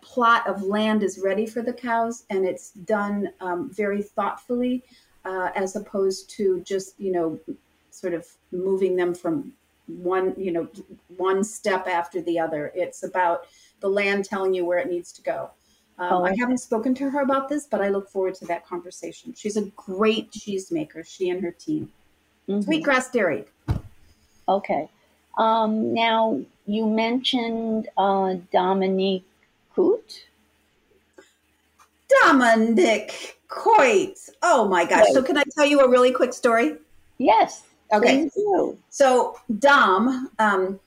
plot 0.00 0.46
of 0.46 0.62
land 0.62 1.02
is 1.02 1.18
ready 1.18 1.46
for 1.46 1.62
the 1.62 1.72
cows, 1.72 2.24
and 2.30 2.44
it's 2.46 2.70
done 2.70 3.30
um, 3.40 3.70
very 3.70 4.02
thoughtfully, 4.02 4.82
uh, 5.24 5.50
as 5.54 5.76
opposed 5.76 6.28
to 6.30 6.60
just 6.60 6.98
you 6.98 7.12
know 7.12 7.38
sort 7.90 8.14
of 8.14 8.26
moving 8.50 8.96
them 8.96 9.14
from 9.14 9.52
one 9.86 10.34
you 10.36 10.52
know 10.52 10.68
one 11.16 11.42
step 11.44 11.86
after 11.86 12.20
the 12.22 12.38
other. 12.38 12.72
It's 12.74 13.02
about 13.02 13.46
the 13.80 13.88
land 13.88 14.24
telling 14.24 14.54
you 14.54 14.64
where 14.64 14.78
it 14.78 14.90
needs 14.90 15.12
to 15.12 15.22
go. 15.22 15.50
Um, 15.98 16.12
Oh, 16.12 16.24
I 16.24 16.34
haven't 16.38 16.58
spoken 16.58 16.94
to 16.96 17.10
her 17.10 17.20
about 17.20 17.48
this, 17.48 17.66
but 17.66 17.80
I 17.80 17.88
look 17.88 18.08
forward 18.08 18.34
to 18.36 18.46
that 18.46 18.66
conversation. 18.66 19.34
She's 19.36 19.56
a 19.56 19.66
great 19.76 20.30
cheesemaker, 20.32 21.06
she 21.06 21.30
and 21.30 21.42
her 21.42 21.52
team. 21.52 21.92
Mhm. 22.48 22.64
Sweetgrass 22.64 23.10
Dairy. 23.10 23.44
Okay. 24.48 24.88
Um, 25.38 25.94
now 25.94 26.40
you 26.66 26.86
mentioned 26.86 27.88
uh, 27.96 28.36
Dominique 28.52 29.24
Coot. 29.74 30.26
Dominic 32.22 33.38
Coyte. 33.48 34.30
Oh 34.42 34.68
my 34.68 34.84
gosh. 34.84 35.06
So, 35.12 35.22
can 35.22 35.38
I 35.38 35.44
tell 35.54 35.66
you 35.66 35.80
a 35.80 35.88
really 35.88 36.12
quick 36.12 36.32
story? 36.32 36.76
Yes. 37.18 37.62
Okay. 37.92 38.30
So, 38.90 39.38
Dom 39.58 40.30
um, 40.38 40.80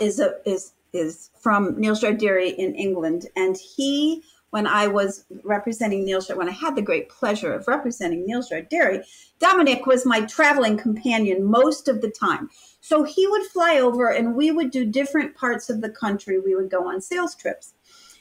is 0.00 0.20
a 0.20 0.36
is 0.48 0.72
is 0.92 1.30
from 1.38 1.78
Neal's 1.78 2.02
Yard 2.02 2.18
Dairy 2.18 2.50
in 2.50 2.74
England, 2.74 3.26
and 3.36 3.56
he, 3.56 4.22
when 4.50 4.66
I 4.66 4.86
was 4.86 5.24
representing 5.44 6.04
Neal's 6.04 6.28
Yard, 6.28 6.38
when 6.38 6.48
I 6.48 6.52
had 6.52 6.74
the 6.74 6.82
great 6.82 7.08
pleasure 7.08 7.52
of 7.52 7.68
representing 7.68 8.26
Neal's 8.26 8.50
Yard 8.50 8.68
Dairy, 8.68 9.04
Dominic 9.38 9.86
was 9.86 10.06
my 10.06 10.22
traveling 10.22 10.76
companion 10.76 11.44
most 11.44 11.88
of 11.88 12.00
the 12.00 12.10
time. 12.10 12.48
So 12.80 13.04
he 13.04 13.26
would 13.26 13.44
fly 13.46 13.78
over, 13.78 14.08
and 14.08 14.34
we 14.34 14.50
would 14.50 14.70
do 14.70 14.84
different 14.84 15.36
parts 15.36 15.68
of 15.68 15.80
the 15.80 15.90
country. 15.90 16.38
We 16.38 16.54
would 16.54 16.70
go 16.70 16.88
on 16.88 17.00
sales 17.00 17.34
trips, 17.34 17.74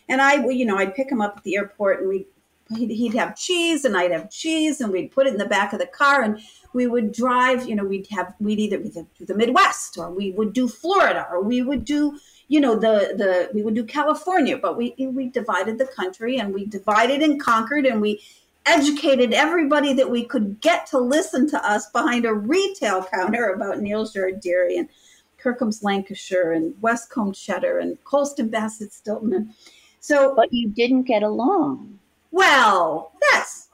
and 0.09 0.21
I, 0.21 0.45
you 0.47 0.65
know, 0.65 0.77
I'd 0.77 0.95
pick 0.95 1.11
him 1.11 1.21
up 1.21 1.35
at 1.37 1.43
the 1.43 1.55
airport, 1.55 2.01
and 2.01 2.09
we. 2.09 2.27
He'd, 2.75 2.91
he'd 2.91 3.13
have 3.13 3.37
cheese 3.37 3.85
and 3.85 3.95
I'd 3.95 4.11
have 4.11 4.29
cheese 4.29 4.81
and 4.81 4.91
we'd 4.91 5.13
put 5.13 5.25
it 5.25 5.31
in 5.31 5.37
the 5.37 5.45
back 5.45 5.71
of 5.71 5.79
the 5.79 5.87
car 5.87 6.21
and 6.21 6.41
we 6.73 6.85
would 6.85 7.13
drive, 7.13 7.65
you 7.65 7.75
know, 7.75 7.85
we'd 7.85 8.07
have, 8.11 8.33
we'd 8.41 8.59
either 8.59 8.77
do 8.77 9.25
the 9.25 9.35
Midwest 9.35 9.97
or 9.97 10.11
we 10.11 10.31
would 10.31 10.51
do 10.51 10.67
Florida 10.67 11.25
or 11.31 11.41
we 11.41 11.61
would 11.61 11.85
do, 11.85 12.19
you 12.47 12.59
know, 12.61 12.75
the, 12.75 13.13
the, 13.17 13.49
we 13.53 13.61
would 13.61 13.75
do 13.75 13.83
California, 13.83 14.57
but 14.57 14.77
we, 14.77 14.95
we 14.97 15.27
divided 15.29 15.77
the 15.77 15.87
country 15.87 16.39
and 16.39 16.53
we 16.53 16.65
divided 16.65 17.21
and 17.21 17.41
conquered 17.41 17.85
and 17.85 18.01
we 18.01 18.21
educated 18.65 19.33
everybody 19.33 19.93
that 19.93 20.09
we 20.09 20.23
could 20.23 20.59
get 20.61 20.85
to 20.87 20.97
listen 20.97 21.49
to 21.49 21.65
us 21.65 21.89
behind 21.91 22.25
a 22.25 22.33
retail 22.33 23.03
counter 23.03 23.49
about 23.51 23.79
Neal's 23.79 24.13
Dairy 24.13 24.77
and 24.77 24.89
Kirkham's 25.37 25.83
Lancashire 25.83 26.51
and 26.51 26.73
Westcombe 26.81 27.35
Cheddar 27.35 27.79
and 27.79 28.01
Colston 28.03 28.49
Bassett 28.49 28.91
Stilton. 28.91 29.33
And 29.33 29.53
so, 29.99 30.33
But 30.35 30.51
you 30.51 30.69
didn't 30.69 31.03
get 31.03 31.23
along. 31.23 31.99
well, 32.31 33.11
that's 33.31 33.69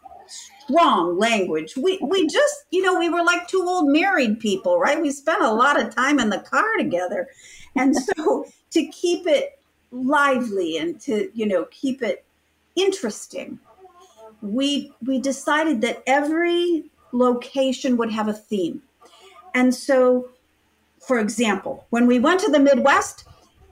strong 0.65 1.17
language. 1.17 1.75
We 1.75 1.99
we 2.01 2.27
just, 2.27 2.65
you 2.71 2.81
know, 2.81 2.97
we 2.97 3.09
were 3.09 3.23
like 3.23 3.47
two 3.47 3.63
old 3.67 3.89
married 3.89 4.39
people, 4.39 4.79
right? 4.79 5.01
We 5.01 5.11
spent 5.11 5.41
a 5.41 5.51
lot 5.51 5.81
of 5.81 5.93
time 5.93 6.19
in 6.19 6.29
the 6.29 6.39
car 6.39 6.77
together. 6.77 7.27
And 7.75 7.95
so 7.95 8.45
to 8.71 8.87
keep 8.87 9.27
it 9.27 9.59
lively 9.91 10.77
and 10.77 10.99
to, 11.01 11.29
you 11.33 11.45
know, 11.45 11.65
keep 11.71 12.01
it 12.01 12.25
interesting, 12.75 13.59
we 14.41 14.91
we 15.05 15.19
decided 15.19 15.81
that 15.81 16.03
every 16.05 16.85
location 17.11 17.97
would 17.97 18.11
have 18.11 18.27
a 18.27 18.33
theme. 18.33 18.81
And 19.53 19.73
so 19.73 20.29
for 20.99 21.19
example, 21.19 21.85
when 21.89 22.07
we 22.07 22.19
went 22.19 22.39
to 22.41 22.51
the 22.51 22.59
Midwest, 22.59 23.25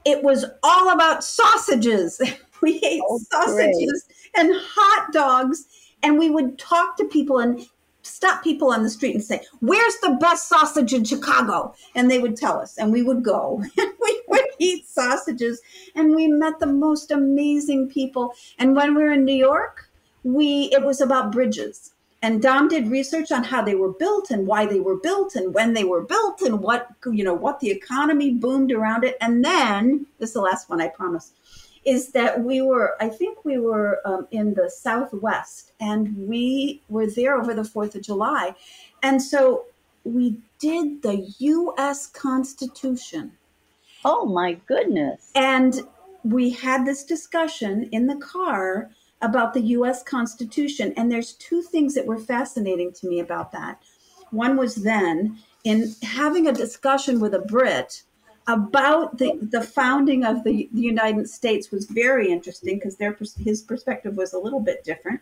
it 0.04 0.22
was 0.22 0.44
all 0.62 0.90
about 0.90 1.24
sausages. 1.24 2.20
We 2.62 2.78
ate 2.84 3.02
Oh, 3.08 3.18
sausages 3.32 4.04
and 4.36 4.52
hot 4.54 5.12
dogs, 5.12 5.66
and 6.00 6.16
we 6.16 6.30
would 6.30 6.60
talk 6.60 6.96
to 6.96 7.04
people 7.06 7.40
and 7.40 7.66
stop 8.02 8.42
people 8.42 8.70
on 8.70 8.82
the 8.82 8.90
street 8.90 9.14
and 9.14 9.24
say, 9.24 9.42
Where's 9.60 9.96
the 9.98 10.16
best 10.20 10.48
sausage 10.48 10.92
in 10.92 11.04
Chicago? 11.04 11.74
And 11.94 12.10
they 12.10 12.18
would 12.18 12.36
tell 12.36 12.58
us, 12.58 12.78
and 12.78 12.92
we 12.92 13.02
would 13.02 13.22
go. 13.22 13.62
And 13.78 13.92
we 14.00 14.22
would 14.28 14.46
eat 14.58 14.86
sausages, 14.88 15.60
and 15.94 16.14
we 16.14 16.28
met 16.28 16.58
the 16.58 16.66
most 16.66 17.10
amazing 17.10 17.88
people. 17.88 18.34
And 18.58 18.76
when 18.76 18.94
we 18.94 19.02
were 19.02 19.12
in 19.12 19.24
New 19.24 19.34
York, 19.34 19.90
we 20.22 20.70
it 20.72 20.84
was 20.84 21.00
about 21.00 21.32
bridges. 21.32 21.92
And 22.24 22.40
Dom 22.40 22.68
did 22.68 22.86
research 22.86 23.32
on 23.32 23.42
how 23.42 23.62
they 23.62 23.74
were 23.74 23.92
built 23.92 24.30
and 24.30 24.46
why 24.46 24.64
they 24.64 24.78
were 24.78 24.96
built 24.96 25.34
and 25.34 25.52
when 25.52 25.74
they 25.74 25.82
were 25.82 26.02
built 26.02 26.40
and 26.40 26.60
what 26.60 26.88
you 27.06 27.24
know 27.24 27.34
what 27.34 27.60
the 27.60 27.70
economy 27.70 28.32
boomed 28.32 28.72
around 28.72 29.04
it. 29.04 29.16
And 29.20 29.44
then 29.44 30.06
this 30.18 30.30
is 30.30 30.34
the 30.34 30.40
last 30.40 30.68
one, 30.68 30.80
I 30.80 30.88
promise 30.88 31.32
is 31.84 32.12
that 32.12 32.42
we 32.44 32.62
were, 32.62 32.94
I 33.00 33.08
think 33.08 33.44
we 33.44 33.58
were 33.58 34.00
um, 34.04 34.28
in 34.30 34.54
the 34.54 34.70
Southwest 34.70 35.72
and 35.80 36.16
we 36.28 36.82
were 36.88 37.06
there 37.06 37.36
over 37.36 37.54
the 37.54 37.62
4th 37.62 37.94
of 37.94 38.02
July. 38.02 38.54
And 39.02 39.20
so 39.20 39.64
we 40.04 40.38
did 40.58 41.02
the 41.02 41.32
US 41.38 42.06
Constitution. 42.06 43.32
Oh 44.04 44.26
my 44.26 44.54
goodness. 44.66 45.30
And 45.34 45.82
we 46.24 46.50
had 46.50 46.86
this 46.86 47.04
discussion 47.04 47.88
in 47.90 48.06
the 48.06 48.16
car 48.16 48.90
about 49.20 49.54
the 49.54 49.60
US 49.60 50.02
Constitution. 50.02 50.92
And 50.96 51.10
there's 51.10 51.34
two 51.34 51.62
things 51.62 51.94
that 51.94 52.06
were 52.06 52.18
fascinating 52.18 52.92
to 52.94 53.08
me 53.08 53.20
about 53.20 53.52
that. 53.52 53.82
One 54.30 54.56
was 54.56 54.76
then 54.76 55.38
in 55.64 55.94
having 56.02 56.46
a 56.48 56.52
discussion 56.52 57.20
with 57.20 57.34
a 57.34 57.40
Brit 57.40 58.02
about 58.46 59.18
the, 59.18 59.38
the 59.50 59.62
founding 59.62 60.24
of 60.24 60.42
the, 60.44 60.68
the 60.72 60.82
United 60.82 61.28
States 61.28 61.70
was 61.70 61.86
very 61.86 62.30
interesting 62.30 62.76
because 62.76 62.96
their 62.96 63.16
his 63.38 63.62
perspective 63.62 64.16
was 64.16 64.32
a 64.32 64.38
little 64.38 64.60
bit 64.60 64.84
different. 64.84 65.20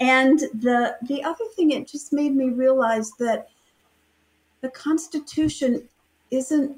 And 0.00 0.38
the 0.38 0.96
the 1.02 1.24
other 1.24 1.44
thing 1.56 1.72
it 1.72 1.88
just 1.88 2.12
made 2.12 2.34
me 2.36 2.50
realize 2.50 3.10
that 3.18 3.48
the 4.60 4.68
Constitution 4.68 5.88
isn't 6.30 6.76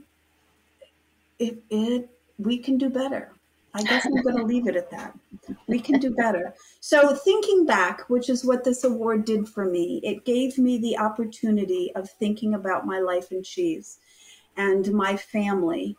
it, 1.39 1.63
it 1.71 2.09
we 2.39 2.59
can 2.59 2.79
do 2.79 2.89
better. 2.89 3.33
I 3.73 3.83
guess 3.85 4.05
I'm 4.05 4.21
going 4.23 4.37
to 4.37 4.43
leave 4.43 4.67
it 4.67 4.75
at 4.75 4.91
that. 4.91 5.17
We 5.69 5.79
can 5.79 6.01
do 6.01 6.11
better. 6.11 6.55
So, 6.81 7.15
thinking 7.15 7.67
back, 7.67 8.09
which 8.11 8.29
is 8.29 8.45
what 8.45 8.65
this 8.65 8.83
award 8.83 9.25
did 9.25 9.49
for 9.49 9.65
me, 9.65 10.01
it 10.03 10.25
gave 10.25 10.59
me 10.59 10.79
the 10.79 10.99
opportunity 10.99 11.93
of 11.95 12.11
thinking 12.11 12.55
about 12.55 12.85
my 12.85 12.99
life 12.99 13.31
in 13.31 13.45
cheese 13.45 13.99
and 14.57 14.93
my 14.93 15.17
family 15.17 15.97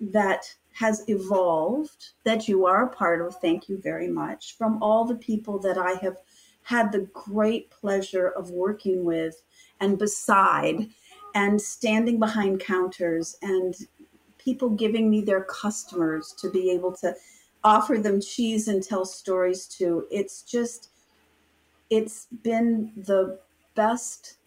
that 0.00 0.54
has 0.72 1.04
evolved, 1.08 2.10
that 2.24 2.48
you 2.48 2.66
are 2.66 2.84
a 2.84 2.88
part 2.94 3.20
of. 3.20 3.36
Thank 3.36 3.68
you 3.68 3.78
very 3.78 4.08
much. 4.08 4.56
From 4.56 4.82
all 4.82 5.04
the 5.04 5.14
people 5.14 5.58
that 5.60 5.78
I 5.78 5.92
have 6.02 6.16
had 6.62 6.90
the 6.90 7.08
great 7.12 7.70
pleasure 7.70 8.28
of 8.28 8.50
working 8.50 9.04
with 9.04 9.42
and 9.80 9.98
beside 9.98 10.88
and 11.34 11.60
standing 11.60 12.18
behind 12.18 12.60
counters 12.60 13.36
and 13.42 13.74
people 14.38 14.70
giving 14.70 15.10
me 15.10 15.20
their 15.20 15.44
customers 15.44 16.34
to 16.38 16.50
be 16.50 16.70
able 16.70 16.92
to 16.92 17.14
offer 17.62 17.98
them 17.98 18.20
cheese 18.20 18.68
and 18.68 18.82
tell 18.82 19.04
stories 19.04 19.66
to. 19.66 20.06
It's 20.10 20.42
just, 20.42 20.90
it's 21.90 22.26
been 22.42 22.92
the 22.96 23.38
best 23.74 24.38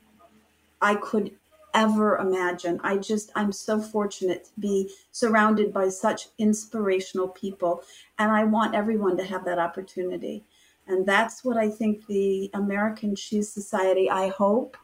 I 0.81 0.95
could 0.95 1.31
ever 1.77 2.17
imagine. 2.17 2.79
I 2.83 2.97
just, 2.97 3.31
I'm 3.35 3.51
so 3.51 3.79
fortunate 3.79 4.45
to 4.45 4.59
be 4.59 4.89
surrounded 5.11 5.71
by 5.71 5.89
such 5.89 6.29
inspirational 6.39 7.27
people. 7.27 7.83
And 8.17 8.31
I 8.31 8.45
want 8.45 8.73
everyone 8.73 9.15
to 9.17 9.23
have 9.23 9.45
that 9.45 9.59
opportunity. 9.59 10.43
And 10.87 11.05
that's 11.05 11.45
what 11.45 11.55
I 11.55 11.69
think 11.69 12.07
the 12.07 12.49
American 12.55 13.15
Cheese 13.15 13.49
Society, 13.49 14.09
I 14.09 14.29
hope, 14.29 14.75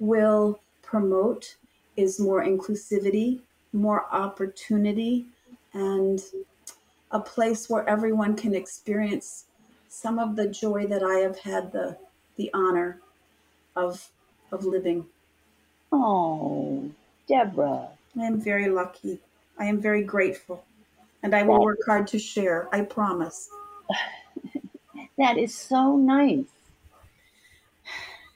will 0.00 0.60
promote 0.82 1.56
is 1.96 2.18
more 2.18 2.44
inclusivity, 2.44 3.40
more 3.72 4.06
opportunity, 4.12 5.26
and 5.74 6.20
a 7.12 7.20
place 7.20 7.70
where 7.70 7.88
everyone 7.88 8.34
can 8.34 8.54
experience 8.54 9.44
some 9.88 10.18
of 10.18 10.34
the 10.34 10.48
joy 10.48 10.86
that 10.86 11.02
I 11.02 11.20
have 11.20 11.38
had 11.38 11.70
the 11.70 11.96
the 12.36 12.50
honor 12.52 13.00
of 13.76 14.10
of 14.50 14.64
living. 14.64 15.06
Oh, 15.92 16.90
Deborah. 17.28 17.88
I 18.18 18.24
am 18.24 18.40
very 18.40 18.68
lucky. 18.68 19.18
I 19.58 19.66
am 19.66 19.80
very 19.80 20.02
grateful. 20.02 20.64
And 21.22 21.34
I 21.34 21.42
will 21.42 21.56
Right. 21.56 21.64
work 21.64 21.78
hard 21.86 22.06
to 22.08 22.18
share. 22.18 22.68
I 22.74 22.82
promise. 22.82 23.48
That 25.18 25.36
is 25.36 25.54
so 25.54 25.96
nice. 25.96 26.46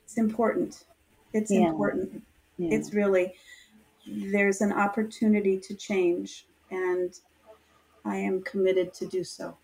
It's 0.05 0.19
important. 0.19 0.85
It's 1.33 1.51
Yeah. 1.51 1.69
important. 1.71 2.23
Yeah. 2.59 2.77
It's 2.77 2.93
really, 2.93 3.35
there's 4.07 4.61
an 4.61 4.73
opportunity 4.73 5.59
to 5.59 5.75
change, 5.75 6.47
and 6.71 7.19
I 8.05 8.17
am 8.19 8.43
committed 8.43 8.93
to 8.95 9.07
do 9.07 9.25
so. 9.25 9.57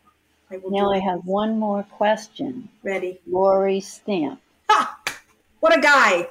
I 0.51 0.57
will 0.57 0.71
now 0.71 0.91
I 0.91 0.99
have 0.99 1.25
one 1.27 1.59
more 1.59 1.83
question. 1.85 2.69
Ready. 2.83 3.21
Rory 3.27 3.81
Stamp. 3.81 4.41
Ha! 4.71 4.99
What 5.61 5.77
a 5.77 5.81
guy. 5.81 6.29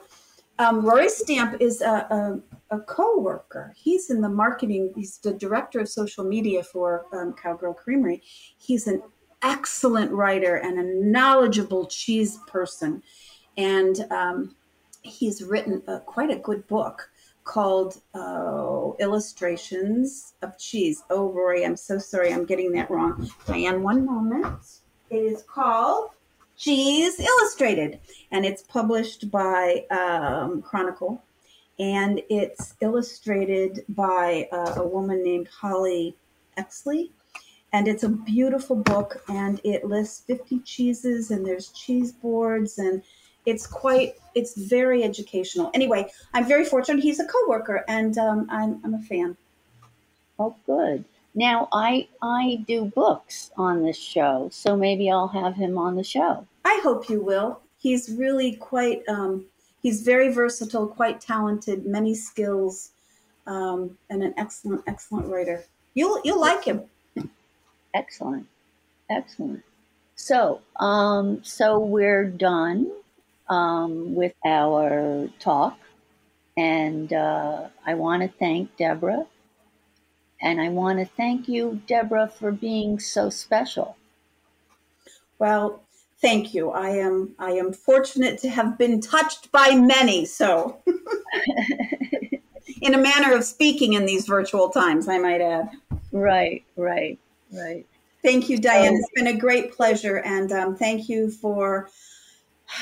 Um, 0.62 0.86
Rory 0.86 1.09
Stamp 1.09 1.59
is 1.59 1.82
a, 1.82 1.89
a, 1.89 2.39
a 2.70 2.80
co-worker. 2.82 3.74
He's 3.76 4.12
in 4.12 4.22
the 4.22 4.30
marketing. 4.30 4.93
He's 4.95 5.18
the 5.18 5.34
director 5.34 5.80
of 5.80 5.89
social 5.89 6.24
media 6.24 6.62
for 6.62 7.07
um, 7.12 7.34
Cowgirl 7.34 7.74
Creamery. 7.74 8.22
He's 8.59 8.86
an 8.86 9.01
excellent 9.41 10.12
writer 10.12 10.57
and 10.57 10.78
a 10.78 10.84
knowledgeable 10.84 11.88
cheese 11.88 12.38
person. 12.45 13.01
And 13.57 14.05
um, 14.12 14.55
he's 15.01 15.41
written 15.41 15.82
a, 15.88 15.99
quite 15.99 16.30
a 16.30 16.36
good 16.36 16.68
book 16.68 17.09
called 17.43 17.99
uh, 18.14 18.91
Illustrations 18.99 20.34
of 20.43 20.59
Cheese. 20.59 21.01
Oh, 21.09 21.32
Rory, 21.32 21.66
I'm 21.66 21.76
so 21.76 21.97
sorry. 21.97 22.32
I'm 22.32 22.45
getting 22.45 22.72
that 22.74 22.91
wrong. 22.91 23.32
Diane, 23.47 23.82
one 23.82 24.05
moment. 24.05 24.64
It 25.09 25.16
is 25.16 25.41
called 25.41 26.12
Cheese 26.62 27.20
Illustrated, 27.20 27.99
and 28.30 28.45
it's 28.45 28.62
published 28.62 29.32
by 29.32 29.84
um, 29.89 30.62
Chronicle, 30.62 31.20
and 31.80 32.22
it's 32.30 32.76
illustrated 32.82 33.84
by 33.89 34.47
uh, 34.51 34.76
a 34.76 34.88
woman 34.88 35.24
named 35.24 35.47
Holly 35.47 36.16
Exley. 36.59 37.09
And 37.74 37.88
it's 37.88 38.03
a 38.03 38.09
beautiful 38.09 38.76
book, 38.76 39.24
and 39.28 39.59
it 39.64 39.86
lists 39.86 40.22
50 40.28 40.59
cheeses, 40.59 41.32
and 41.32 41.43
there's 41.43 41.70
cheese 41.70 42.12
boards, 42.12 42.78
and 42.78 43.01
it's 43.47 43.66
quite, 43.66 44.14
it's 44.36 44.55
very 44.55 45.03
educational. 45.03 45.72
Anyway, 45.74 46.12
I'm 46.36 46.47
very 46.47 46.66
fortunate. 46.66 47.01
He's 47.01 47.20
a 47.20 47.26
coworker, 47.26 47.84
and 47.88 48.16
um, 48.20 48.45
I'm, 48.51 48.80
I'm 48.84 48.93
a 48.93 49.01
fan. 49.01 49.36
Oh, 50.38 50.55
good. 50.68 51.05
Now 51.34 51.70
I 51.72 52.09
I 52.22 52.64
do 52.68 52.86
books 52.86 53.51
on 53.57 53.84
this 53.84 53.97
show, 53.97 54.49
so 54.51 54.76
maybe 54.76 55.09
I'll 55.09 55.30
have 55.30 55.55
him 55.55 55.78
on 55.78 55.95
the 55.95 56.03
show. 56.03 56.45
I 56.64 56.80
hope 56.84 57.09
you 57.09 57.22
will. 57.22 57.62
He's 57.78 58.09
really 58.09 58.53
quite, 58.53 59.01
um, 59.07 59.45
he's 59.82 60.01
very 60.01 60.32
versatile, 60.32 60.88
quite 60.88 61.20
talented, 61.20 61.86
many 61.86 62.14
skills, 62.14 62.91
um, 63.47 63.97
and 64.09 64.24
an 64.24 64.34
excellent, 64.38 64.84
excellent 64.88 65.28
writer. 65.28 65.64
You'll, 65.93 66.22
you'll 66.24 66.39
like 66.39 66.64
him. 66.64 66.84
Excellent, 67.93 68.47
excellent. 69.09 69.64
So, 70.16 70.62
um, 70.80 71.43
so 71.43 71.80
we're 71.80 72.26
done 72.26 72.91
um, 73.49 74.16
with 74.16 74.34
our 74.45 75.28
talk, 75.39 75.78
and 76.55 77.12
uh, 77.12 77.68
I 77.86 77.95
want 77.95 78.22
to 78.22 78.30
thank 78.38 78.78
Deborah, 78.78 79.26
and 80.41 80.62
I 80.62 80.70
want 80.70 80.99
to 80.99 81.05
thank 81.05 81.49
you, 81.49 81.82
Deborah, 81.88 82.28
for 82.30 82.51
being 82.51 82.99
so 82.99 83.30
special. 83.30 83.97
Well, 85.39 85.82
thank 86.22 86.53
you. 86.53 86.72
I 86.72 86.89
am, 86.89 87.36
I 87.39 87.51
am 87.51 87.74
fortunate 87.74 88.38
to 88.39 88.49
have 88.49 88.78
been 88.78 89.01
touched 89.01 89.51
by 89.51 89.76
many. 89.76 90.26
So, 90.26 90.78
in 92.82 92.93
a 92.93 92.97
manner 92.97 93.34
of 93.34 93.43
speaking 93.43 93.93
in 93.93 94.05
these 94.05 94.26
virtual 94.26 94.69
times, 94.69 95.07
I 95.07 95.17
might 95.17 95.41
add. 95.41 95.69
Right, 96.11 96.63
right, 96.76 97.19
right. 97.51 97.86
Thank 98.22 98.49
you, 98.49 98.59
Diane. 98.59 98.93
It's 98.93 99.09
been 99.15 99.28
a 99.28 99.38
great 99.38 99.74
pleasure, 99.74 100.17
and 100.17 100.51
um, 100.51 100.76
thank 100.76 101.09
you 101.09 101.32
for 101.32 101.89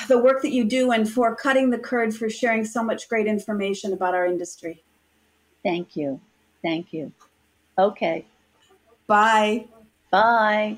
the 0.08 0.18
work 0.18 0.42
that 0.42 0.52
you 0.52 0.66
do 0.66 0.92
and 0.92 1.10
for 1.10 1.36
cutting 1.36 1.70
the 1.70 1.80
curd 1.80 2.14
for 2.14 2.30
sharing 2.30 2.66
so 2.66 2.84
much 2.84 3.08
great 3.08 3.26
information 3.26 3.94
about 3.94 4.16
our 4.16 4.26
industry. 4.26 4.84
Thank 5.64 5.96
you, 5.96 6.20
thank 6.62 6.92
you. 6.92 7.14
Okay, 7.78 8.26
Bye. 9.08 9.66
bye. 10.12 10.78